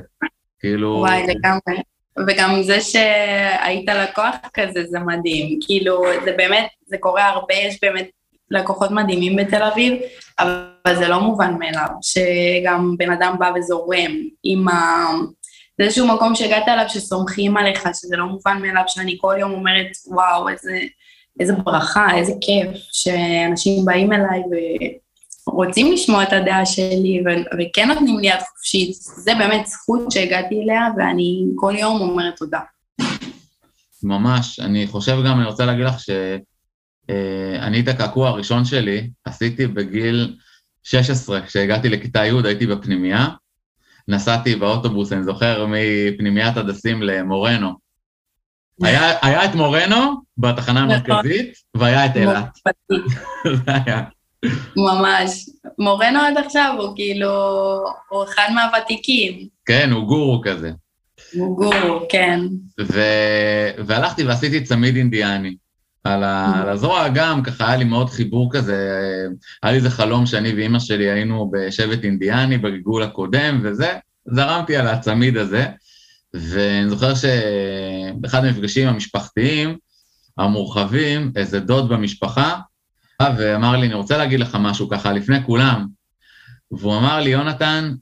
כאילו... 0.59 0.89
וואי, 0.89 1.27
לגמרי. 1.27 1.83
וגם 2.27 2.63
זה 2.63 2.81
שהיית 2.81 3.89
לקוח 3.89 4.35
כזה, 4.53 4.83
זה 4.85 4.99
מדהים. 4.99 5.59
כאילו, 5.65 6.03
זה 6.25 6.33
באמת, 6.37 6.67
זה 6.85 6.97
קורה 6.99 7.29
הרבה, 7.29 7.53
יש 7.53 7.77
באמת 7.81 8.09
לקוחות 8.53 8.91
מדהימים 8.91 9.35
בתל 9.35 9.63
אביב, 9.63 9.93
אבל 10.39 10.95
זה 10.95 11.07
לא 11.07 11.19
מובן 11.21 11.55
מאליו, 11.59 11.87
שגם 12.01 12.95
בן 12.97 13.11
אדם 13.11 13.35
בא 13.39 13.51
וזורם 13.55 14.11
עם 14.43 14.67
ה... 14.67 15.05
זה 15.77 15.83
איזשהו 15.83 16.07
מקום 16.07 16.35
שהגעת 16.35 16.67
אליו 16.67 16.85
שסומכים 16.87 17.57
עליך, 17.57 17.87
שזה 17.93 18.17
לא 18.17 18.25
מובן 18.25 18.57
מאליו, 18.61 18.83
שאני 18.87 19.17
כל 19.21 19.35
יום 19.39 19.51
אומרת, 19.51 19.87
וואו, 20.07 20.49
איזה, 20.49 20.79
איזה 21.39 21.53
ברכה, 21.53 22.17
איזה 22.17 22.33
כיף, 22.41 22.69
שאנשים 22.91 23.85
באים 23.85 24.13
אליי 24.13 24.41
ורוצים 25.47 25.91
לשמוע 25.91 26.23
את 26.23 26.33
הדעה 26.33 26.65
שלי, 26.65 27.23
ו- 27.25 27.63
וכן 27.63 27.87
נותנים 27.87 28.19
לי 28.19 28.27
יד 28.27 28.39
חופשית. 28.39 28.93
זה 28.93 29.35
באמת 29.35 29.67
זכות 29.67 30.11
שהגעתי 30.11 30.61
אליה, 30.63 30.87
ואני 30.97 31.45
כל 31.55 31.73
יום 31.77 32.01
אומרת 32.01 32.37
תודה. 32.37 32.59
ממש, 34.03 34.59
אני 34.59 34.87
חושב 34.87 35.17
גם, 35.25 35.39
אני 35.39 35.45
רוצה 35.45 35.65
להגיד 35.65 35.85
לך 35.85 35.99
ש... 35.99 36.09
אה, 37.09 37.57
אני 37.61 37.79
את 37.79 37.87
הקעקוע 37.87 38.29
הראשון 38.29 38.65
שלי 38.65 39.09
עשיתי 39.25 39.67
בגיל 39.67 40.35
16, 40.83 41.41
כשהגעתי 41.41 41.89
לכיתה 41.89 42.25
י' 42.25 42.31
הייתי 42.43 42.67
בפנימייה, 42.67 43.27
נסעתי 44.07 44.55
באוטובוס, 44.55 45.13
אני 45.13 45.23
זוכר, 45.23 45.65
מפנימיית 45.69 46.57
הדסים 46.57 47.03
למורנו. 47.03 47.73
היה, 48.83 49.11
היה 49.21 49.45
את 49.45 49.55
מורנו 49.55 50.21
בתחנה 50.37 50.85
נכון. 50.85 51.11
המרכזית, 51.11 51.53
והיה 51.75 52.05
את 52.05 52.15
אילת. 52.15 52.57
ממש. 54.77 55.49
מורנו 55.79 56.19
עד 56.19 56.37
עכשיו 56.37 56.75
הוא 56.79 56.95
כאילו, 56.95 57.29
הוא 58.09 58.23
אחד 58.23 58.47
מהוותיקים. 58.55 59.47
כן, 59.65 59.91
הוא 59.91 60.07
גורו 60.07 60.41
כזה. 60.45 60.71
הוא 61.33 61.57
גורו, 61.57 62.05
כן. 62.09 62.39
ו- 62.81 63.69
והלכתי 63.85 64.23
ועשיתי 64.23 64.63
צמיד 64.63 64.95
אינדיאני. 64.95 65.55
על, 66.03 66.23
על 66.23 66.69
הזרוע. 66.69 67.09
גם, 67.09 67.43
ככה 67.43 67.67
היה 67.67 67.77
לי 67.77 67.83
מאוד 67.83 68.09
חיבור 68.09 68.53
כזה, 68.53 68.99
היה 69.63 69.71
לי 69.71 69.77
איזה 69.77 69.89
חלום 69.89 70.25
שאני 70.25 70.53
ואימא 70.53 70.79
שלי 70.79 71.11
היינו 71.11 71.51
בשבט 71.53 72.03
אינדיאני 72.03 72.57
בגלגול 72.57 73.03
הקודם 73.03 73.59
וזה, 73.63 73.97
זרמתי 74.25 74.77
על 74.77 74.87
הצמיד 74.87 75.37
הזה, 75.37 75.65
ואני 76.33 76.89
זוכר 76.89 77.13
שבאחד 77.15 78.45
המפגשים 78.45 78.87
המשפחתיים 78.87 79.77
המורחבים, 80.37 81.31
איזה 81.35 81.59
דוד 81.59 81.89
במשפחה, 81.89 82.59
ואמר 83.37 83.77
לי, 83.77 83.87
אני 83.87 83.93
רוצה 83.93 84.17
להגיד 84.17 84.39
לך 84.39 84.57
משהו 84.59 84.89
ככה 84.89 85.11
לפני 85.11 85.43
כולם, 85.45 85.87
והוא 86.71 86.97
אמר 86.97 87.19
לי, 87.19 87.29
יונתן, 87.29 87.93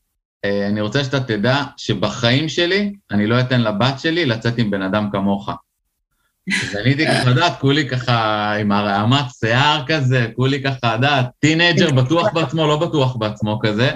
אה, 0.46 0.68
אני 0.68 0.82
רוצה 0.82 1.04
שאתה 1.04 1.20
תדע 1.20 1.64
שבחיים 1.78 2.50
שלי 2.50 2.94
אני 3.12 3.28
לא 3.28 3.40
אתן 3.40 3.62
לבת 3.62 4.00
שלי 4.00 4.26
לצאת 4.26 4.58
עם 4.58 4.72
בן 4.72 4.82
אדם 4.82 5.10
כמוך. 5.12 5.50
ואני 6.50 6.90
הייתי 6.90 7.08
ככה, 7.08 7.30
יודעת, 7.30 7.60
כולי 7.60 7.90
ככה 7.90 8.54
עם 8.56 8.72
הרעמת 8.72 9.26
שיער 9.40 9.84
כזה, 9.88 10.28
כולי 10.36 10.64
ככה, 10.64 10.94
יודעת, 10.94 11.26
teenager 11.40 11.92
בטוח 11.92 12.28
בעצמו, 12.34 12.68
לא 12.68 12.78
בטוח 12.78 13.16
בעצמו 13.16 13.60
כזה. 13.64 13.92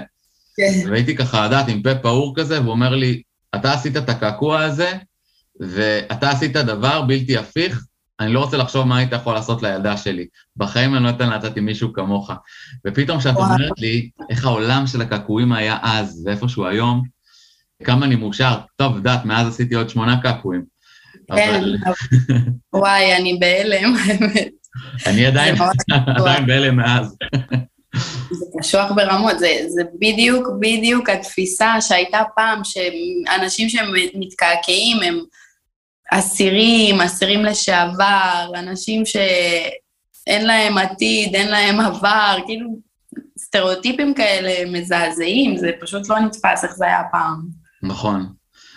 כן. 0.56 0.90
והייתי 0.90 1.16
ככה, 1.16 1.44
יודעת, 1.44 1.68
עם 1.68 1.82
פה 1.82 1.94
פעור 1.94 2.36
כזה, 2.36 2.60
והוא 2.60 2.70
אומר 2.70 2.94
לי, 2.94 3.22
אתה 3.54 3.72
עשית 3.72 3.96
את 3.96 4.08
הקעקוע 4.08 4.60
הזה, 4.60 4.92
ואתה 5.60 6.30
עשית 6.30 6.52
דבר 6.52 7.02
בלתי 7.02 7.36
הפיך, 7.36 7.84
אני 8.20 8.32
לא 8.32 8.40
רוצה 8.40 8.56
לחשוב 8.56 8.86
מה 8.86 8.98
היית 8.98 9.12
יכול 9.12 9.34
לעשות 9.34 9.62
לילדה 9.62 9.96
שלי. 9.96 10.26
בחיים 10.56 10.94
אני 10.94 11.04
לא 11.04 11.10
אתן 11.10 11.30
לצאת 11.30 11.56
עם 11.56 11.64
מישהו 11.64 11.92
כמוך. 11.92 12.30
ופתאום 12.86 13.18
כשאת 13.18 13.36
אומרת 13.36 13.78
לי 13.78 14.10
איך 14.30 14.44
העולם 14.44 14.86
של 14.86 15.02
הקעקועים 15.02 15.52
היה 15.52 15.78
אז, 15.82 16.22
ואיפשהו 16.26 16.66
היום, 16.66 17.02
כמה 17.84 18.06
אני 18.06 18.16
מאושר. 18.16 18.58
טוב, 18.76 18.96
יודעת, 18.96 19.24
מאז 19.24 19.48
עשיתי 19.48 19.74
עוד 19.74 19.88
שמונה 19.88 20.20
קעקועים. 20.22 20.75
כן, 21.36 21.62
וואי, 22.72 23.16
אני 23.16 23.38
בהלם, 23.40 23.94
האמת. 23.96 24.48
אני 25.06 25.26
עדיין, 25.26 25.54
עדיין 26.18 26.46
בהלם 26.46 26.76
מאז. 26.76 27.16
זה 28.30 28.46
קשוח 28.58 28.92
ברמות, 28.92 29.38
זה, 29.38 29.48
זה 29.68 29.82
בדיוק, 30.00 30.48
בדיוק 30.60 31.08
התפיסה 31.08 31.80
שהייתה 31.80 32.22
פעם, 32.36 32.60
שאנשים 32.64 33.68
שמתקעקעים 33.68 35.02
הם 35.02 35.18
אסירים, 36.12 37.00
אסירים 37.00 37.44
לשעבר, 37.44 38.50
אנשים 38.54 39.02
שאין 39.06 40.46
להם 40.46 40.78
עתיד, 40.78 41.34
אין 41.34 41.48
להם 41.48 41.80
עבר, 41.80 42.38
כאילו 42.46 42.78
סטריאוטיפים 43.38 44.14
כאלה 44.14 44.70
מזעזעים, 44.70 45.56
זה 45.56 45.70
פשוט 45.80 46.08
לא 46.08 46.18
נתפס 46.18 46.64
איך 46.64 46.72
זה 46.72 46.86
היה 46.86 47.02
פעם. 47.12 47.42
נכון. 47.82 48.35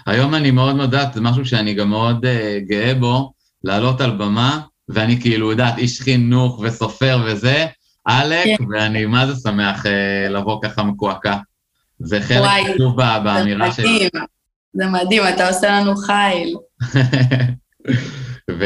היום 0.10 0.36
אני 0.36 0.52
מאוד 0.52 0.76
מודעת, 0.76 1.14
זה 1.14 1.22
משהו 1.22 1.46
שאני 1.46 1.74
גם 1.74 1.90
מאוד 1.90 2.26
uh, 2.26 2.70
גאה 2.70 2.94
בו, 2.94 3.34
לעלות 3.64 4.02
על 4.02 4.12
במה, 4.12 4.60
ואני 4.90 5.22
כאילו, 5.22 5.52
יודעת, 5.52 5.78
איש 5.78 6.02
חינוך 6.02 6.60
וסופר 6.64 7.24
וזה, 7.26 7.66
עלק, 8.06 8.46
כן. 8.46 8.64
ואני 8.70 9.06
מה 9.06 9.28
זה 9.28 9.36
שמח 9.36 9.86
uh, 9.86 9.90
לבוא 10.30 10.62
ככה 10.64 10.84
מקועקע. 10.84 11.38
זה 12.00 12.22
חלק 12.22 12.50
חשוב 12.74 12.98
באמירה 12.98 13.72
שלי. 13.72 13.86
זה 13.86 13.92
מדהים, 13.94 14.10
זה 14.74 14.86
מדהים, 14.86 15.24
אתה 15.36 15.48
עושה 15.48 15.80
לנו 15.80 15.94
חיל. 15.96 16.56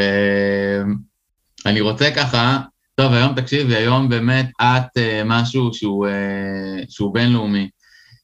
ואני 1.64 1.80
רוצה 1.80 2.10
ככה, 2.16 2.60
טוב, 2.94 3.12
היום 3.12 3.34
תקשיבי, 3.34 3.76
היום 3.76 4.08
באמת 4.08 4.50
את 4.62 4.98
uh, 4.98 5.24
משהו 5.24 5.74
שהוא, 5.74 6.06
uh, 6.06 6.10
שהוא 6.88 7.14
בינלאומי. 7.14 7.68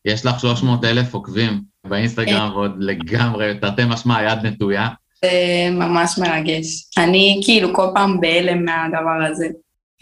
יש 0.04 0.26
לך 0.26 0.40
300 0.40 0.84
אלף 0.84 1.14
עוקבים. 1.14 1.69
באינסטגרם 1.87 2.50
ועוד 2.52 2.72
לגמרי, 2.78 3.54
תרתי 3.60 3.82
משמע, 3.88 4.22
יד 4.22 4.46
נטויה. 4.46 4.88
זה 5.25 5.68
ממש 5.72 6.18
מרגש. 6.18 6.66
אני 6.99 7.40
כאילו 7.44 7.75
כל 7.75 7.87
פעם 7.94 8.20
בהלם 8.20 8.64
מהדבר 8.64 9.26
הזה. 9.30 9.49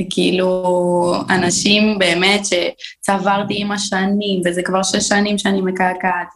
וכאילו, 0.01 1.15
אנשים 1.31 1.99
באמת 1.99 2.41
שצברתי 2.45 3.63
עם 3.63 3.73
השנים, 3.73 4.41
וזה 4.47 4.63
כבר 4.63 4.83
שש 4.83 5.09
שנים 5.09 5.39
שאני 5.39 5.61
מקעקעת, 5.61 6.29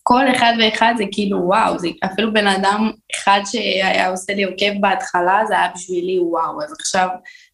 וכל 0.00 0.24
אחד 0.36 0.52
ואחד 0.60 0.94
זה 0.98 1.04
כאילו, 1.12 1.38
וואו, 1.38 1.78
זה 1.78 1.88
אפילו 2.04 2.32
בן 2.32 2.46
אדם 2.46 2.90
אחד 3.14 3.40
שהיה 3.44 4.08
עושה 4.08 4.34
לי 4.34 4.44
עוקב 4.44 4.80
בהתחלה, 4.80 5.40
זה 5.48 5.58
היה 5.58 5.68
בשבילי 5.74 6.18
וואו. 6.20 6.62
אז 6.62 6.72
עכשיו 6.72 7.08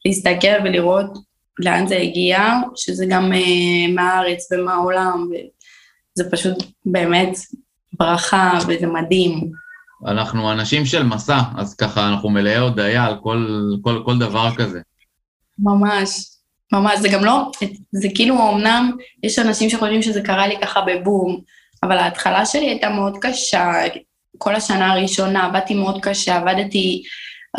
להסתכל 0.05 0.65
ולראות 0.65 1.19
לאן 1.59 1.87
זה 1.87 1.97
הגיע, 1.97 2.39
שזה 2.77 3.07
גם 3.09 3.33
uh, 3.33 3.93
מהארץ 3.95 4.53
ומהעולם, 4.53 5.29
זה 6.19 6.31
פשוט 6.31 6.57
באמת 6.87 7.39
ברכה 7.93 8.59
וזה 8.69 8.87
מדהים. 8.87 9.51
אנחנו 10.07 10.53
אנשים 10.53 10.87
של 10.87 11.03
מסע, 11.03 11.39
אז 11.57 11.75
ככה 11.75 12.09
אנחנו 12.09 12.31
מלאי 12.31 12.57
הודיה 12.57 13.05
על 13.05 13.17
כל, 13.23 13.69
כל, 13.83 14.03
כל 14.05 14.19
דבר 14.19 14.55
כזה. 14.57 14.81
ממש, 15.59 16.11
ממש, 16.73 16.99
זה 16.99 17.09
גם 17.09 17.25
לא, 17.25 17.51
זה 17.93 18.09
כאילו 18.15 18.51
אמנם 18.53 18.91
יש 19.23 19.39
אנשים 19.39 19.71
שחושבים 19.71 20.03
שזה 20.03 20.21
קרה 20.21 20.47
לי 20.47 20.57
ככה 20.63 20.81
בבום, 20.81 21.41
אבל 21.83 21.99
ההתחלה 21.99 22.47
שלי 22.47 22.69
הייתה 22.69 22.89
מאוד 22.89 23.19
קשה, 23.21 23.73
כל 24.39 24.55
השנה 24.55 24.93
הראשונה 24.93 25.47
עבדתי 25.47 25.75
מאוד 25.75 26.01
קשה, 26.03 26.37
עבדתי 26.37 27.03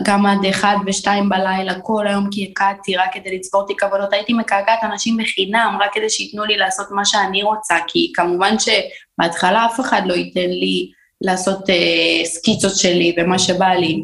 גם 0.03 0.25
עד 0.25 0.45
אחד 0.49 0.75
ושתיים 0.85 1.29
בלילה, 1.29 1.79
כל 1.79 2.07
היום 2.07 2.29
קעקעתי 2.31 2.97
רק 2.97 3.09
כדי 3.13 3.35
לצבור 3.35 3.67
תיק 3.67 3.83
עבודות, 3.83 4.13
הייתי 4.13 4.33
מקעקעת 4.33 4.79
אנשים 4.83 5.17
בחינם, 5.17 5.77
רק 5.81 5.93
כדי 5.93 6.09
שייתנו 6.09 6.45
לי 6.45 6.57
לעשות 6.57 6.87
מה 6.91 7.05
שאני 7.05 7.43
רוצה, 7.43 7.75
כי 7.87 8.11
כמובן 8.15 8.55
שבהתחלה 8.59 9.65
אף 9.65 9.79
אחד 9.79 10.01
לא 10.05 10.13
ייתן 10.13 10.49
לי 10.49 10.91
לעשות 11.21 11.69
אה, 11.69 12.25
סקיצות 12.25 12.77
שלי 12.77 13.15
ומה 13.17 13.39
שבא 13.39 13.69
לי. 13.69 14.03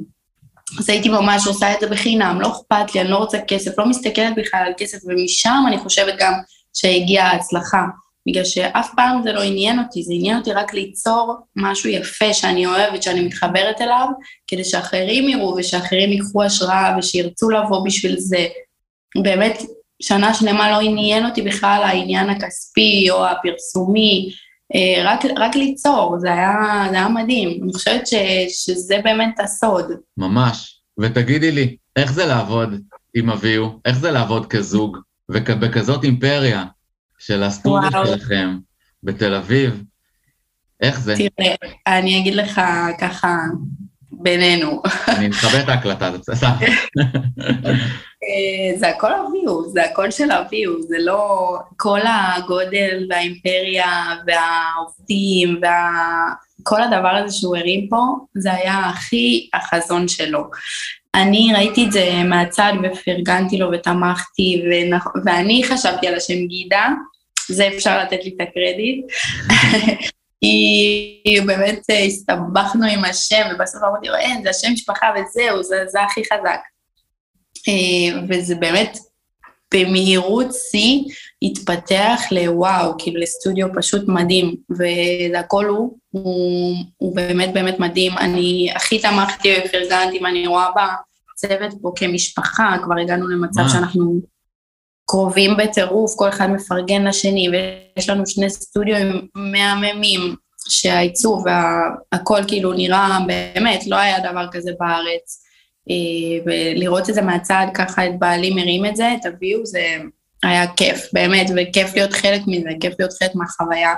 אז 0.79 0.89
הייתי 0.89 1.09
ממש 1.09 1.47
עושה 1.47 1.73
את 1.73 1.79
זה 1.79 1.87
בחינם, 1.87 2.41
לא 2.41 2.47
אכפת 2.47 2.95
לי, 2.95 3.01
אני 3.01 3.09
לא 3.09 3.17
רוצה 3.17 3.37
כסף, 3.47 3.71
לא 3.77 3.85
מסתכלת 3.85 4.35
בכלל 4.37 4.63
על 4.65 4.73
כסף, 4.77 4.97
ומשם 5.05 5.63
אני 5.67 5.77
חושבת 5.77 6.13
גם 6.19 6.33
שהגיעה 6.73 7.27
ההצלחה. 7.27 7.85
בגלל 8.27 8.45
שאף 8.45 8.89
פעם 8.95 9.21
זה 9.23 9.31
לא 9.31 9.41
עניין 9.41 9.79
אותי, 9.79 10.03
זה 10.03 10.13
עניין 10.13 10.37
אותי 10.37 10.53
רק 10.53 10.73
ליצור 10.73 11.35
משהו 11.55 11.89
יפה 11.89 12.33
שאני 12.33 12.65
אוהבת, 12.65 13.03
שאני 13.03 13.21
מתחברת 13.21 13.81
אליו, 13.81 14.07
כדי 14.47 14.63
שאחרים 14.63 15.29
יראו 15.29 15.55
ושאחרים 15.57 16.11
ייקחו 16.11 16.43
השראה 16.43 16.95
ושירצו 16.97 17.49
לבוא 17.49 17.85
בשביל 17.85 18.15
זה. 18.17 18.47
באמת, 19.23 19.61
שנה 20.01 20.33
שלמה 20.33 20.71
לא 20.71 20.81
עניין 20.81 21.25
אותי 21.25 21.41
בכלל 21.41 21.81
העניין 21.83 22.29
הכספי 22.29 23.07
או 23.11 23.25
הפרסומי, 23.25 24.29
אה, 24.75 25.03
רק, 25.03 25.19
רק 25.37 25.55
ליצור, 25.55 26.15
זה 26.19 26.33
היה, 26.33 26.87
זה 26.89 26.95
היה 26.95 27.07
מדהים. 27.07 27.59
אני 27.63 27.73
חושבת 27.73 28.07
ש, 28.07 28.13
שזה 28.47 28.95
באמת 29.03 29.39
הסוד. 29.39 29.91
ממש. 30.17 30.81
ותגידי 30.99 31.51
לי, 31.51 31.75
איך 31.95 32.13
זה 32.13 32.25
לעבוד 32.25 32.69
עם 33.15 33.29
אביהו? 33.29 33.79
איך 33.85 33.97
זה 33.99 34.11
לעבוד 34.11 34.45
כזוג 34.45 34.97
ובכזאת 35.29 36.03
אימפריה 36.03 36.63
של 37.17 37.43
הסטודיו 37.43 38.05
שלכם 38.05 38.57
בתל 39.03 39.33
אביב? 39.33 39.83
איך 40.81 40.99
זה? 40.99 41.13
תראה, 41.15 41.55
אני 41.87 42.19
אגיד 42.19 42.35
לך 42.35 42.61
ככה, 42.99 43.37
בינינו. 44.11 44.81
אני 45.07 45.27
מכבד 45.27 45.59
את 45.59 45.69
ההקלטה, 45.69 46.11
זה 46.11 46.17
בסדר. 46.17 46.67
אה, 48.23 48.79
זה 48.79 48.89
הכל 48.89 49.11
אביהו, 49.13 49.69
זה 49.69 49.83
הכל 49.83 50.11
של 50.11 50.31
אביהו, 50.31 50.81
זה 50.81 50.95
לא 50.99 51.57
כל 51.77 51.99
הגודל 52.03 53.07
והאימפריה 53.09 54.15
והעובדים 54.27 55.61
וכל 56.61 56.81
הדבר 56.81 57.09
הזה 57.09 57.35
שהוא 57.35 57.57
הרים 57.57 57.87
פה, 57.89 58.01
זה 58.35 58.53
היה 58.53 58.79
הכי 58.79 59.49
החזון 59.53 60.07
שלו. 60.07 60.43
אני 61.15 61.51
ראיתי 61.55 61.85
את 61.85 61.91
זה 61.91 62.11
מהצד 62.25 62.73
ופרגנתי 62.83 63.57
לו 63.57 63.71
ותמכתי, 63.71 64.63
ואני 65.25 65.63
חשבתי 65.63 66.07
על 66.07 66.15
השם 66.15 66.47
גידה, 66.47 66.87
זה 67.49 67.67
אפשר 67.67 67.99
לתת 67.99 68.19
לי 68.23 68.35
את 68.35 68.47
הקרדיט. 68.47 69.05
כי 70.41 71.39
באמת 71.45 71.79
אה, 71.89 72.03
הסתבכנו 72.03 72.85
עם 72.85 73.05
השם, 73.05 73.47
ובסוף 73.55 73.83
אמרתי 73.83 74.07
לו, 74.07 74.15
אין, 74.15 74.43
זה 74.43 74.49
השם 74.49 74.73
משפחה 74.73 75.07
וזהו, 75.15 75.63
זה, 75.63 75.83
זה 75.87 76.01
הכי 76.01 76.21
חזק. 76.25 76.59
אה, 77.67 78.21
וזה 78.29 78.55
באמת 78.55 78.97
במהירות 79.73 80.47
שיא 80.71 81.03
התפתח 81.41 82.21
לוואו, 82.31 82.93
כאילו 82.97 83.21
לסטודיו 83.21 83.67
פשוט 83.75 84.07
מדהים, 84.07 84.55
והכל 85.33 85.65
הוא, 85.65 85.97
הוא, 86.09 86.75
הוא 86.97 87.15
באמת 87.15 87.53
באמת 87.53 87.79
מדהים. 87.79 88.17
אני 88.17 88.69
הכי 88.75 88.99
תמכתי 88.99 89.49
ופרגנתי, 89.65 90.19
ואני 90.23 90.47
רואה 90.47 90.67
בצוות 90.71 91.73
פה 91.81 91.91
כמשפחה, 91.95 92.77
כבר 92.83 92.95
הגענו 92.97 93.27
למצב 93.27 93.61
שאנחנו 93.71 94.19
קרובים 95.07 95.57
בטירוף, 95.57 96.15
כל 96.15 96.29
אחד 96.29 96.49
מפרגן 96.49 97.07
לשני, 97.07 97.49
ויש 97.49 98.09
לנו 98.09 98.27
שני 98.27 98.49
סטודיו 98.49 98.95
מהממים, 99.35 100.35
שהעיצוב 100.69 101.43
והכל 101.45 102.39
כאילו 102.47 102.73
נראה, 102.73 103.17
באמת, 103.27 103.87
לא 103.87 103.95
היה 103.95 104.31
דבר 104.31 104.47
כזה 104.51 104.71
בארץ. 104.79 105.44
אה, 105.89 105.95
ולראות 106.45 107.09
את 107.09 107.15
זה 107.15 107.21
מהצד, 107.21 107.67
ככה 107.73 108.05
את 108.05 108.19
בעלי 108.19 108.53
מרים 108.53 108.85
את 108.85 108.95
זה, 108.95 109.09
תביאו, 109.21 109.65
זה 109.65 109.97
היה 110.43 110.67
כיף, 110.67 111.09
באמת, 111.13 111.47
וכיף 111.55 111.95
להיות 111.95 112.13
חלק 112.13 112.41
מזה, 112.47 112.69
כיף 112.79 112.93
להיות 112.99 113.13
חלק 113.13 113.35
מהחוויה. 113.35 113.93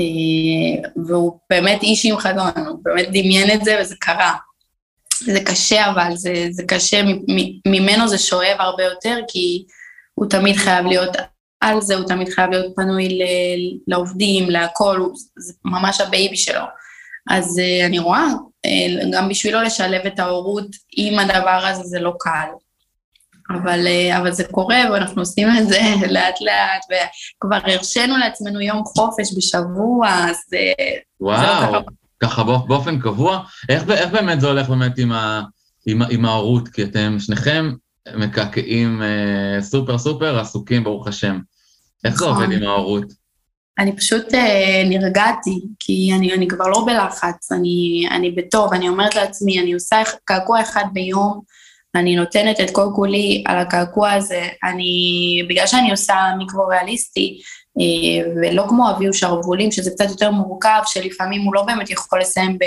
אה, 0.00 0.90
והוא 1.06 1.38
באמת 1.50 1.82
איש 1.82 2.06
עם 2.06 2.16
חזון, 2.16 2.66
הוא 2.68 2.78
באמת 2.82 3.08
דמיין 3.08 3.50
את 3.50 3.64
זה 3.64 3.78
וזה 3.80 3.94
קרה. 4.00 4.34
זה 5.24 5.40
קשה 5.40 5.90
אבל, 5.90 6.16
זה, 6.16 6.46
זה 6.50 6.62
קשה, 6.62 7.02
ממנו 7.66 8.08
זה 8.08 8.18
שואב 8.18 8.56
הרבה 8.58 8.84
יותר, 8.84 9.18
כי 9.28 9.64
הוא 10.14 10.26
תמיד 10.30 10.56
חייב 10.56 10.86
להיות 10.86 11.16
על 11.60 11.80
זה, 11.80 11.96
הוא 11.96 12.06
תמיד 12.06 12.28
חייב 12.28 12.50
להיות 12.50 12.76
פנוי 12.76 13.08
לעובדים, 13.86 14.50
להכל, 14.50 15.08
זה 15.36 15.52
ממש 15.64 16.00
ה 16.00 16.07
baby 16.07 16.36
שלו. 16.36 16.64
אז 17.30 17.58
אה, 17.58 17.86
אני 17.86 17.98
רואה, 17.98 18.26
גם 19.12 19.28
בשבילו 19.28 19.62
לשלב 19.62 20.06
את 20.06 20.18
ההורות 20.18 20.66
עם 20.96 21.18
הדבר 21.18 21.66
הזה 21.66 21.82
זה 21.82 22.00
לא 22.00 22.12
קל. 22.18 22.48
אבל, 23.50 23.86
uh, 23.86 24.18
אבל 24.18 24.32
זה 24.32 24.44
קורה 24.44 24.80
ואנחנו 24.92 25.22
עושים 25.22 25.48
את 25.58 25.68
זה 25.68 25.80
לאט 26.14 26.40
לאט, 26.40 26.84
וכבר 27.38 27.72
הרשינו 27.72 28.18
לעצמנו 28.18 28.60
יום 28.60 28.84
חופש 28.84 29.34
בשבוע, 29.36 30.08
אז... 30.08 30.36
וואו, 31.20 31.38
ככה, 31.40 31.78
ככה 32.20 32.44
באופן 32.44 33.00
קבוע? 33.00 33.42
איך, 33.68 33.90
איך 33.90 34.10
באמת 34.10 34.40
זה 34.40 34.46
הולך 34.46 34.68
באמת 34.68 34.98
עם, 34.98 35.12
ה, 35.12 35.42
עם, 35.86 36.02
עם 36.10 36.24
ההורות? 36.24 36.68
כי 36.68 36.84
אתם 36.84 37.16
שניכם 37.20 37.72
מקעקעים 38.16 39.02
uh, 39.02 39.62
סופר 39.62 39.98
סופר 39.98 40.38
עסוקים, 40.38 40.84
ברוך 40.84 41.08
השם. 41.08 41.38
איך 42.04 42.14
זה 42.14 42.24
עובד 42.24 42.42
נכון. 42.42 42.52
עם 42.52 42.62
ההורות? 42.62 43.21
אני 43.78 43.96
פשוט 43.96 44.34
אה, 44.34 44.82
נרגעתי, 44.86 45.60
כי 45.78 46.10
אני, 46.16 46.34
אני 46.34 46.48
כבר 46.48 46.68
לא 46.68 46.84
בלחץ, 46.86 47.52
אני, 47.52 48.04
אני 48.10 48.30
בטוב, 48.30 48.72
אני 48.72 48.88
אומרת 48.88 49.14
לעצמי, 49.14 49.60
אני 49.60 49.72
עושה 49.72 50.02
קעקוע 50.24 50.60
אחד 50.60 50.84
ביום, 50.92 51.40
אני 51.94 52.16
נותנת 52.16 52.60
את 52.60 52.70
כל 52.70 52.86
כולי 52.94 53.44
על 53.46 53.58
הקעקוע 53.58 54.12
הזה, 54.12 54.48
אני, 54.64 54.92
בגלל 55.48 55.66
שאני 55.66 55.90
עושה 55.90 56.14
מיקרו 56.38 56.66
ריאליסטי, 56.66 57.40
אה, 57.80 58.32
ולא 58.36 58.64
כמו 58.68 58.90
אביהו 58.90 59.14
שרוולים, 59.14 59.70
שזה 59.70 59.90
קצת 59.90 60.10
יותר 60.10 60.30
מורכב, 60.30 60.80
שלפעמים 60.86 61.42
הוא 61.42 61.54
לא 61.54 61.62
באמת 61.62 61.90
יכול 61.90 62.20
לסיים 62.20 62.58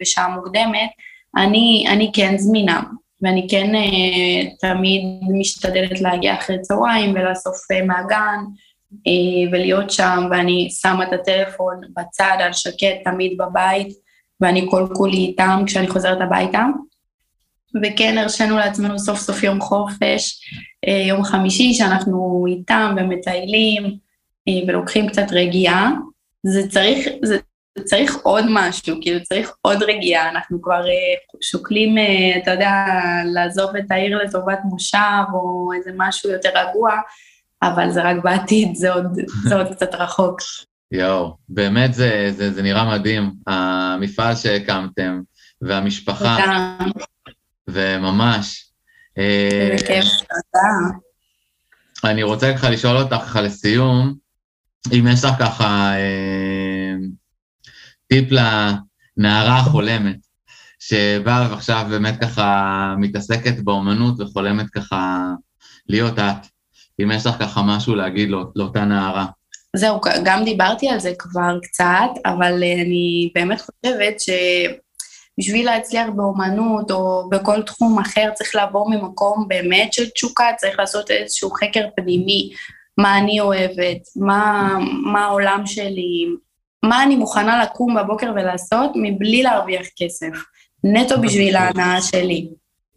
בשעה 0.00 0.28
מוקדמת, 0.28 0.90
אני, 1.36 1.84
אני 1.88 2.10
כן 2.14 2.38
זמינה, 2.38 2.82
ואני 3.22 3.46
כן 3.50 3.74
אה, 3.74 4.50
תמיד 4.60 5.02
משתדלת 5.40 6.00
להגיע 6.00 6.34
אחרי 6.38 6.60
צהריים 6.60 7.10
ולאסוף 7.14 7.70
אה, 7.72 7.82
מהגן, 7.82 8.38
ולהיות 9.52 9.90
שם, 9.90 10.28
ואני 10.30 10.68
שמה 10.70 11.04
את 11.04 11.12
הטלפון 11.12 11.80
בצד, 11.96 12.36
על 12.40 12.52
שקט, 12.52 13.04
תמיד 13.04 13.38
בבית, 13.38 13.88
ואני 14.40 14.66
כל 14.70 14.86
כולי 14.94 15.16
איתם 15.16 15.62
כשאני 15.66 15.88
חוזרת 15.88 16.20
הביתה. 16.20 16.64
וכן, 17.82 18.18
הרשינו 18.18 18.56
לעצמנו 18.56 18.98
סוף 18.98 19.18
סוף 19.18 19.42
יום 19.42 19.60
חופש, 19.60 20.40
אה, 20.88 21.04
יום 21.08 21.24
חמישי, 21.24 21.74
שאנחנו 21.74 22.44
איתם 22.48 22.94
ומטיילים 22.96 23.84
אה, 24.48 24.68
ולוקחים 24.68 25.08
קצת 25.08 25.26
רגיעה. 25.32 25.90
זה 26.46 26.68
צריך, 26.68 27.08
זה 27.22 27.38
צריך 27.84 28.16
עוד 28.22 28.44
משהו, 28.48 28.96
כאילו 29.00 29.22
צריך 29.22 29.56
עוד 29.62 29.82
רגיעה, 29.82 30.30
אנחנו 30.30 30.62
כבר 30.62 30.84
שוקלים, 31.40 31.94
אתה 32.42 32.50
יודע, 32.50 32.84
לעזוב 33.24 33.76
את 33.76 33.90
העיר 33.90 34.18
לטובת 34.18 34.58
מושב 34.64 35.24
או 35.34 35.70
איזה 35.76 35.90
משהו 35.96 36.30
יותר 36.30 36.48
רגוע, 36.54 36.90
אבל 37.72 37.90
זה 37.90 38.02
רק 38.02 38.16
בעתיד, 38.24 38.74
זה 38.74 38.92
עוד, 38.92 39.06
זה 39.48 39.54
עוד 39.54 39.74
קצת 39.74 39.94
רחוק. 39.94 40.40
יואו, 40.92 41.36
באמת 41.48 41.94
זה, 41.94 42.32
זה, 42.36 42.52
זה 42.52 42.62
נראה 42.62 42.98
מדהים, 42.98 43.32
המפעל 43.46 44.34
שהקמתם, 44.34 45.20
והמשפחה. 45.60 46.36
תודה. 46.40 46.76
וממש. 47.68 48.70
איזה 49.16 49.72
אה, 49.72 49.78
כיף, 49.86 50.04
תודה. 50.04 50.98
אני 52.04 52.22
רוצה 52.22 52.54
ככה 52.54 52.70
לשאול 52.70 52.96
אותך 52.96 53.16
ככה 53.16 53.40
לסיום, 53.40 54.14
אם 54.92 55.06
יש 55.12 55.24
לך 55.24 55.34
ככה 55.38 55.92
אה, 55.96 56.94
טיפ 58.06 58.28
לנערה 58.30 59.58
החולמת, 59.58 60.16
שבאה 60.78 61.50
ועכשיו 61.50 61.86
באמת 61.90 62.20
ככה 62.20 62.94
מתעסקת 62.98 63.58
באומנות 63.64 64.20
וחולמת 64.20 64.70
ככה 64.70 65.30
להיות 65.88 66.18
את. 66.18 66.46
אם 67.02 67.10
יש 67.10 67.26
לך 67.26 67.34
ככה 67.38 67.62
משהו 67.62 67.94
להגיד 67.94 68.30
לא, 68.30 68.44
לאותה 68.56 68.84
נערה. 68.84 69.26
זהו, 69.76 70.00
גם 70.24 70.44
דיברתי 70.44 70.88
על 70.88 71.00
זה 71.00 71.12
כבר 71.18 71.58
קצת, 71.62 72.10
אבל 72.26 72.62
אה, 72.62 72.72
אני 72.72 73.30
באמת 73.34 73.60
חושבת 73.60 74.14
שבשביל 75.38 75.66
להצליח 75.66 76.06
באומנות 76.16 76.90
או 76.90 77.28
בכל 77.30 77.62
תחום 77.62 77.98
אחר 77.98 78.30
צריך 78.34 78.54
לעבור 78.54 78.90
ממקום 78.90 79.48
באמת 79.48 79.92
של 79.92 80.10
תשוקה, 80.10 80.44
צריך 80.56 80.78
לעשות 80.78 81.10
איזשהו 81.10 81.50
חקר 81.50 81.84
פנימי, 81.96 82.50
מה 82.98 83.18
אני 83.18 83.40
אוהבת, 83.40 84.00
מה, 84.16 84.68
מה 85.12 85.24
העולם 85.24 85.62
שלי, 85.66 86.26
מה 86.82 87.02
אני 87.02 87.16
מוכנה 87.16 87.64
לקום 87.64 87.94
בבוקר 87.94 88.32
ולעשות 88.34 88.90
מבלי 88.94 89.42
להרוויח 89.42 89.86
כסף, 89.96 90.44
נטו 90.84 91.20
בשביל 91.20 91.56
ההנאה 91.56 92.02
שלי. 92.02 92.48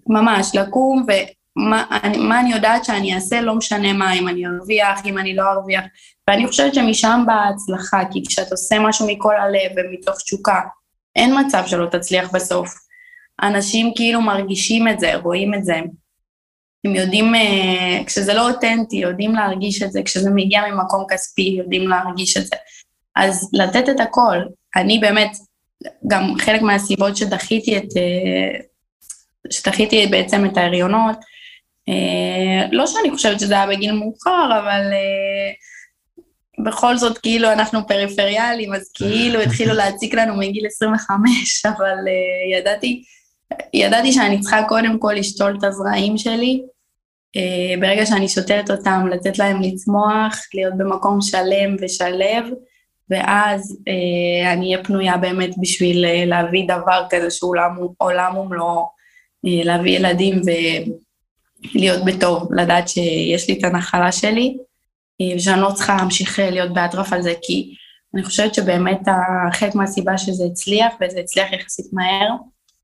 ממש, 0.08 0.56
לקום 0.56 1.06
ו... 1.08 1.12
מה 1.58 1.86
אני, 2.04 2.18
מה 2.18 2.40
אני 2.40 2.52
יודעת 2.52 2.86
שאני 2.86 3.16
אעשה, 3.16 3.42
לא 3.42 3.56
משנה 3.56 3.94
מה, 3.94 4.14
אם 4.14 4.28
אני 4.28 4.48
ארוויח, 4.48 5.06
אם 5.06 5.18
אני 5.18 5.36
לא 5.36 5.44
ארוויח. 5.52 5.84
ואני 6.28 6.48
חושבת 6.48 6.74
שמשם 6.74 7.24
באה 7.28 7.36
ההצלחה, 7.36 8.02
כי 8.12 8.24
כשאת 8.28 8.52
עושה 8.52 8.80
משהו 8.80 9.08
מכל 9.08 9.36
הלב 9.38 9.72
ומתוך 9.76 10.16
תשוקה, 10.16 10.62
אין 11.16 11.36
מצב 11.40 11.64
שלא 11.68 11.86
תצליח 11.86 12.32
בסוף. 12.32 12.70
אנשים 13.42 13.92
כאילו 13.96 14.22
מרגישים 14.22 14.88
את 14.88 15.00
זה, 15.00 15.16
רואים 15.16 15.54
את 15.54 15.66
זה. 15.66 15.76
הם 16.86 16.96
יודעים, 16.96 17.36
אה, 17.36 18.04
כשזה 18.06 18.34
לא 18.34 18.50
אותנטי, 18.50 18.96
יודעים 18.96 19.36
להרגיש 19.36 19.82
את 19.82 19.92
זה, 19.92 20.02
כשזה 20.06 20.30
מגיע 20.30 20.62
ממקום 20.72 21.06
כספי, 21.10 21.56
יודעים 21.60 21.88
להרגיש 21.88 22.38
את 22.38 22.48
זה. 22.48 22.56
אז 23.16 23.50
לתת 23.54 23.90
את 23.90 24.00
הכל. 24.00 24.38
אני 24.76 25.00
באמת, 25.00 25.32
גם 26.08 26.34
חלק 26.38 26.62
מהסיבות 26.62 27.18
שדחיתי 27.18 27.78
את, 27.78 27.98
אה, 27.98 28.60
שדחיתי 29.50 30.08
בעצם 30.08 30.46
את 30.46 30.58
ההריונות, 30.58 31.18
לא 32.72 32.88
שאני 32.88 33.12
חושבת 33.12 33.40
שזה 33.40 33.54
היה 33.54 33.68
בגיל 33.68 33.92
מאוחר, 33.92 34.50
אבל 34.60 34.82
אה, 34.94 35.52
בכל 36.66 36.98
זאת, 36.98 37.18
כאילו 37.18 37.52
אנחנו 37.52 37.88
פריפריאליים, 37.88 38.74
אז 38.74 38.92
כאילו 38.94 39.40
התחילו 39.42 39.74
להציק 39.80 40.14
לנו 40.14 40.38
מגיל 40.38 40.66
25, 40.66 41.66
אבל 41.78 41.84
uh, 41.84 42.58
ידעתי, 42.58 43.04
ידעתי 43.74 44.12
שאני 44.12 44.40
צריכה 44.40 44.64
קודם 44.68 45.00
כל 45.00 45.14
לשתול 45.18 45.58
את 45.60 45.64
הזרעים 45.64 46.18
שלי. 46.18 46.62
ברגע 47.80 48.06
שאני 48.06 48.28
שותלת 48.28 48.72
אותם, 48.72 49.08
לתת 49.12 49.38
להם 49.38 49.62
לצמוח, 49.62 50.40
להיות 50.54 50.74
במקום 50.78 51.22
שלם 51.22 51.76
ושלב, 51.82 52.46
ואז 53.10 53.78
uh, 53.80 54.48
אני 54.54 54.74
אהיה 54.74 54.84
פנויה 54.84 55.18
באמת 55.18 55.50
בשביל 55.62 56.06
להביא 56.26 56.64
דבר 56.68 57.04
כזה 57.10 57.32
שהוא 57.32 57.50
עולם, 57.50 57.78
עולם 57.98 58.38
ומלואו, 58.38 58.86
uh, 59.46 59.66
להביא 59.66 59.92
ילדים 59.92 60.42
ולהיות 61.76 62.06
בטוב, 62.06 62.54
לדעת 62.54 62.88
שיש 62.88 63.50
לי 63.50 63.60
את 63.60 63.64
הנחלה 63.64 64.12
שלי. 64.12 64.58
ושאני 65.36 65.62
לא 65.62 65.72
צריכה 65.74 65.96
להמשיך 65.96 66.40
להיות 66.40 66.74
באטרף 66.74 67.14
על 67.14 67.22
זה, 67.22 67.34
כי 67.42 67.74
אני 68.16 68.24
חושבת 68.24 68.54
שבאמת 68.54 69.00
חלק 69.54 69.76
מהסיבה 69.76 70.18
שזה 70.18 70.44
הצליח, 70.52 70.94
וזה 71.02 71.20
הצליח 71.20 71.54
יחסית 71.54 71.86
מהר, 71.94 72.30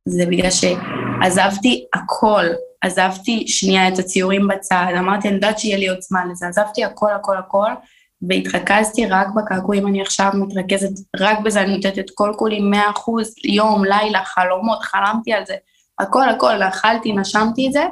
זה 0.06 0.26
בגלל 0.26 0.50
שעזבתי 0.52 1.86
הכל, 1.94 2.46
עזבתי 2.82 3.48
שנייה 3.48 3.88
את 3.88 4.00
הציורים 4.00 4.48
בצד, 4.48 4.86
אמרתי, 5.00 5.28
אני 5.28 5.36
יודעת 5.36 5.60
שיהיה 5.60 5.78
לי 5.78 5.88
עוד 5.88 6.02
זמן 6.02 6.28
לזה, 6.32 6.48
עזבתי 6.48 6.84
הכל, 6.84 7.14
הכל, 7.14 7.38
הכל, 7.38 7.70
והתרכזתי 8.22 9.06
רק 9.06 9.28
בקעקועים, 9.36 9.88
אני 9.88 10.02
עכשיו 10.02 10.32
מתרכזת 10.34 10.90
רק 11.20 11.40
בזה, 11.40 11.62
אני 11.62 11.76
נותנת 11.76 12.00
את 12.00 12.10
כל 12.14 12.34
כולי 12.38 12.60
100 12.60 12.90
אחוז, 12.90 13.36
יום, 13.44 13.86
לילה, 13.86 14.24
חלומות, 14.26 14.82
חלמתי 14.82 15.34
על 15.34 15.46
זה, 15.46 15.56
הכל, 16.00 16.30
הכל, 16.30 16.64
אכלתי, 16.64 17.12
נשמתי 17.12 17.68
את 17.68 17.74
זה, 17.74 17.84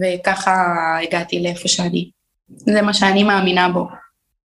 וככה 0.00 0.74
הגעתי 1.02 1.42
לאיפה 1.42 1.68
שאני. 1.68 2.10
זה 2.56 2.82
מה 2.82 2.94
שאני 2.94 3.24
מאמינה 3.24 3.68
בו. 3.68 3.88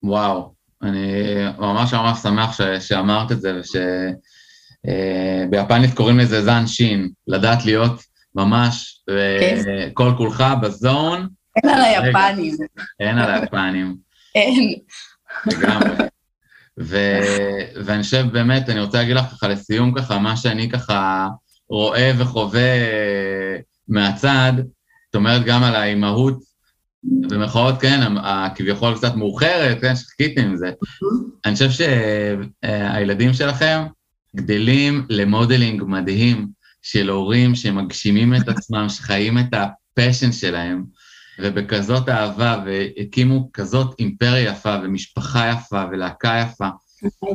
וואו, 0.02 0.54
אני 0.82 1.22
ממש 1.58 1.94
ממש 1.94 2.18
שמח 2.18 2.56
ש, 2.56 2.60
שאמרת 2.88 3.32
את 3.32 3.40
זה, 3.40 3.60
ושביפנית 4.84 5.90
אה, 5.90 5.96
קוראים 5.96 6.18
לזה 6.18 6.44
זן 6.44 6.66
שין, 6.66 7.10
לדעת 7.26 7.64
להיות 7.64 8.02
ממש 8.34 9.02
כן. 9.40 9.62
כל 9.94 10.12
כולך 10.16 10.44
בזון. 10.62 11.28
אין 11.56 11.70
על 11.70 11.80
היפנים. 11.80 12.56
אין 13.00 13.18
על 13.18 13.34
היפנים. 13.34 13.96
אין. 14.34 14.74
לגמרי. 15.46 16.06
ו- 16.80 17.84
ואני 17.84 18.02
חושב 18.02 18.26
באמת, 18.32 18.68
אני 18.68 18.80
רוצה 18.80 18.98
להגיד 18.98 19.16
לך 19.16 19.24
ככה 19.24 19.48
לסיום 19.48 19.94
ככה, 19.94 20.18
מה 20.18 20.36
שאני 20.36 20.70
ככה 20.70 21.28
רואה 21.68 22.12
וחווה 22.18 22.70
מהצד, 23.88 24.52
זאת 25.16 25.20
אומרת 25.20 25.44
גם 25.44 25.62
על 25.62 25.74
האימהות 25.74 26.38
במרכאות, 27.04 27.80
כן, 27.80 28.00
כביכול 28.54 28.94
קצת 28.96 29.14
מאוחרת, 29.14 29.80
כן, 29.80 29.96
שחיכיתי 29.96 30.40
עם 30.40 30.56
זה. 30.56 30.70
אני 31.44 31.54
חושב 31.54 31.70
שהילדים 31.70 33.34
שלכם 33.34 33.82
גדלים 34.36 35.06
למודלינג 35.08 35.82
מדהים 35.86 36.48
של 36.82 37.08
הורים 37.08 37.54
שמגשימים 37.54 38.34
את 38.34 38.48
עצמם, 38.48 38.88
שחיים 38.88 39.38
את 39.38 39.46
הפשן 39.52 40.32
שלהם, 40.32 40.84
ובכזאת 41.38 42.08
אהבה, 42.08 42.64
והקימו 42.66 43.50
כזאת 43.52 43.94
אימפריה 43.98 44.50
יפה, 44.50 44.76
ומשפחה 44.82 45.50
יפה, 45.50 45.84
ולהקה 45.90 46.44
יפה. 46.46 46.68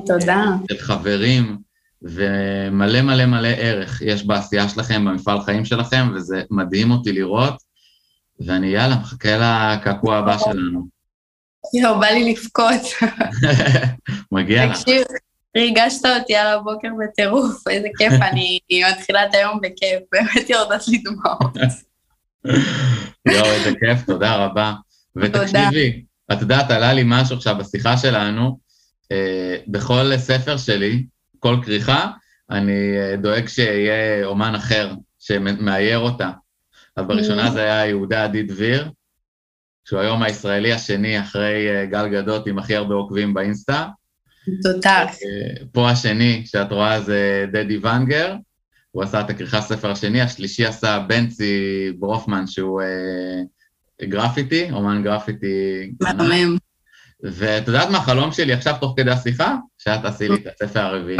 תודה. 0.05 0.45
של 0.71 0.77
חברים, 0.77 1.57
ומלא 2.01 3.01
מלא 3.01 3.25
מלא 3.25 3.47
ערך 3.47 4.01
יש 4.01 4.25
בעשייה 4.25 4.69
שלכם, 4.69 5.05
במפעל 5.05 5.41
חיים 5.41 5.65
שלכם, 5.65 6.11
וזה 6.15 6.41
מדהים 6.51 6.91
אותי 6.91 7.11
לראות. 7.11 7.70
ואני 8.45 8.67
יאללה, 8.67 8.95
מחכה 8.95 9.75
לקעקוע 9.75 10.17
הבא 10.17 10.37
שלנו. 10.37 10.87
יואו, 11.73 11.99
בא 11.99 12.07
לי 12.07 12.31
לבכות. 12.31 13.09
מגיע 14.31 14.65
לך. 14.65 14.79
תקשיב, 14.79 15.03
ריגשת 15.57 16.05
אותי 16.05 16.35
על 16.35 16.47
הבוקר 16.47 16.87
בטירוף, 16.99 17.67
איזה 17.67 17.87
כיף, 17.97 18.13
אני 18.31 18.59
מתחילה 18.91 19.25
את 19.25 19.33
היום 19.33 19.59
בכיף, 19.61 19.99
באמת 20.11 20.49
יורדות 20.49 20.87
לי 20.87 20.97
דמעות. 20.97 21.57
יואו, 23.33 23.45
איזה 23.45 23.71
כיף, 23.79 24.05
תודה 24.05 24.35
רבה. 24.35 24.73
ותקשיבי, 25.15 26.03
את 26.31 26.41
יודעת, 26.41 26.71
עלה 26.71 26.93
לי 26.93 27.01
משהו 27.05 27.35
עכשיו 27.35 27.55
בשיחה 27.57 27.97
שלנו, 27.97 28.59
אה, 29.11 29.55
בכל 29.67 30.17
ספר 30.17 30.57
שלי, 30.57 31.03
כל 31.39 31.55
כריכה, 31.63 32.07
אני 32.49 32.97
אה, 32.97 33.15
דואג 33.17 33.47
שיהיה 33.47 34.25
אומן 34.25 34.55
אחר 34.55 34.93
שמאייר 35.19 35.99
אותה. 35.99 36.29
אז 36.95 37.05
בראשונה 37.05 37.47
mm. 37.47 37.51
זה 37.51 37.61
היה 37.61 37.87
יהודה 37.87 38.23
עדי 38.23 38.43
דביר, 38.43 38.89
שהוא 39.85 39.99
היום 39.99 40.23
הישראלי 40.23 40.73
השני 40.73 41.19
אחרי 41.19 41.69
אה, 41.69 41.85
גל 41.85 42.07
גדות 42.07 42.47
עם 42.47 42.59
הכי 42.59 42.75
הרבה 42.75 42.95
עוקבים 42.95 43.33
באינסטה. 43.33 43.87
תודה. 44.63 44.99
אה, 44.99 45.65
פה 45.71 45.89
השני 45.89 46.43
שאת 46.45 46.71
רואה 46.71 47.01
זה 47.01 47.45
דדי 47.51 47.77
ונגר, 47.77 48.35
הוא 48.91 49.03
עשה 49.03 49.21
את 49.21 49.29
הכריכה 49.29 49.61
ספר 49.61 49.91
השני, 49.91 50.21
השלישי 50.21 50.65
עשה 50.65 50.99
בנצי 51.07 51.91
ברופמן, 51.99 52.47
שהוא 52.47 52.81
אה, 52.81 53.41
גרפיטי, 54.07 54.71
אומן 54.71 55.03
גרפיטי. 55.03 55.91
מהמם. 56.01 56.57
ואת 57.23 57.67
יודעת 57.67 57.89
מה 57.89 57.97
החלום 57.97 58.31
שלי 58.31 58.53
עכשיו, 58.53 58.75
תוך 58.81 58.93
כדי 58.97 59.11
השיחה? 59.11 59.55
שאת 59.77 60.01
תעשי 60.01 60.29
לי 60.29 60.35
את 60.35 60.47
הספר 60.47 60.79
הרביעי. 60.79 61.17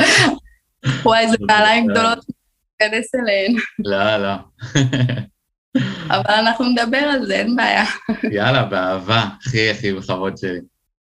וואי, 1.04 1.28
זה 1.28 1.36
נעליים 1.40 1.86
גדולות 1.90 2.18
להיכנס 2.80 3.14
אליהן. 3.14 3.54
לא, 3.78 4.16
לא. 4.16 4.34
אבל 6.10 6.34
אנחנו 6.34 6.64
נדבר 6.64 6.98
על 6.98 7.26
זה, 7.26 7.34
אין 7.34 7.56
בעיה. 7.56 7.84
יאללה, 8.32 8.64
באהבה, 8.64 9.24
הכי 9.40 9.70
הכי 9.70 9.92
בכבוד 9.92 10.36
שלי. 10.38 10.60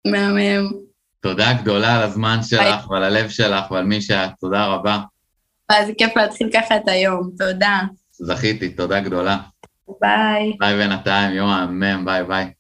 מהמם. 0.07 0.69
תודה 1.21 1.53
גדולה 1.53 1.97
על 1.97 2.03
הזמן 2.03 2.39
שלך 2.43 2.91
ועל 2.91 3.05
הלב 3.05 3.29
שלך 3.29 3.71
ועל 3.71 3.85
מי 3.85 4.03
שאת, 4.03 4.31
תודה 4.41 4.67
רבה. 4.67 4.99
זה 5.87 5.93
כיף 5.99 6.17
להתחיל 6.17 6.51
ככה 6.55 6.77
את 6.77 6.89
היום, 6.89 7.31
תודה. 7.39 7.81
זכיתי, 8.13 8.69
תודה 8.69 9.01
גדולה. 9.01 9.39
ביי. 10.01 10.53
ביי 10.59 10.77
בינתיים, 10.77 11.33
יום 11.33 11.49
מהמם, 11.49 12.05
ביי 12.05 12.25
ביי. 12.25 12.53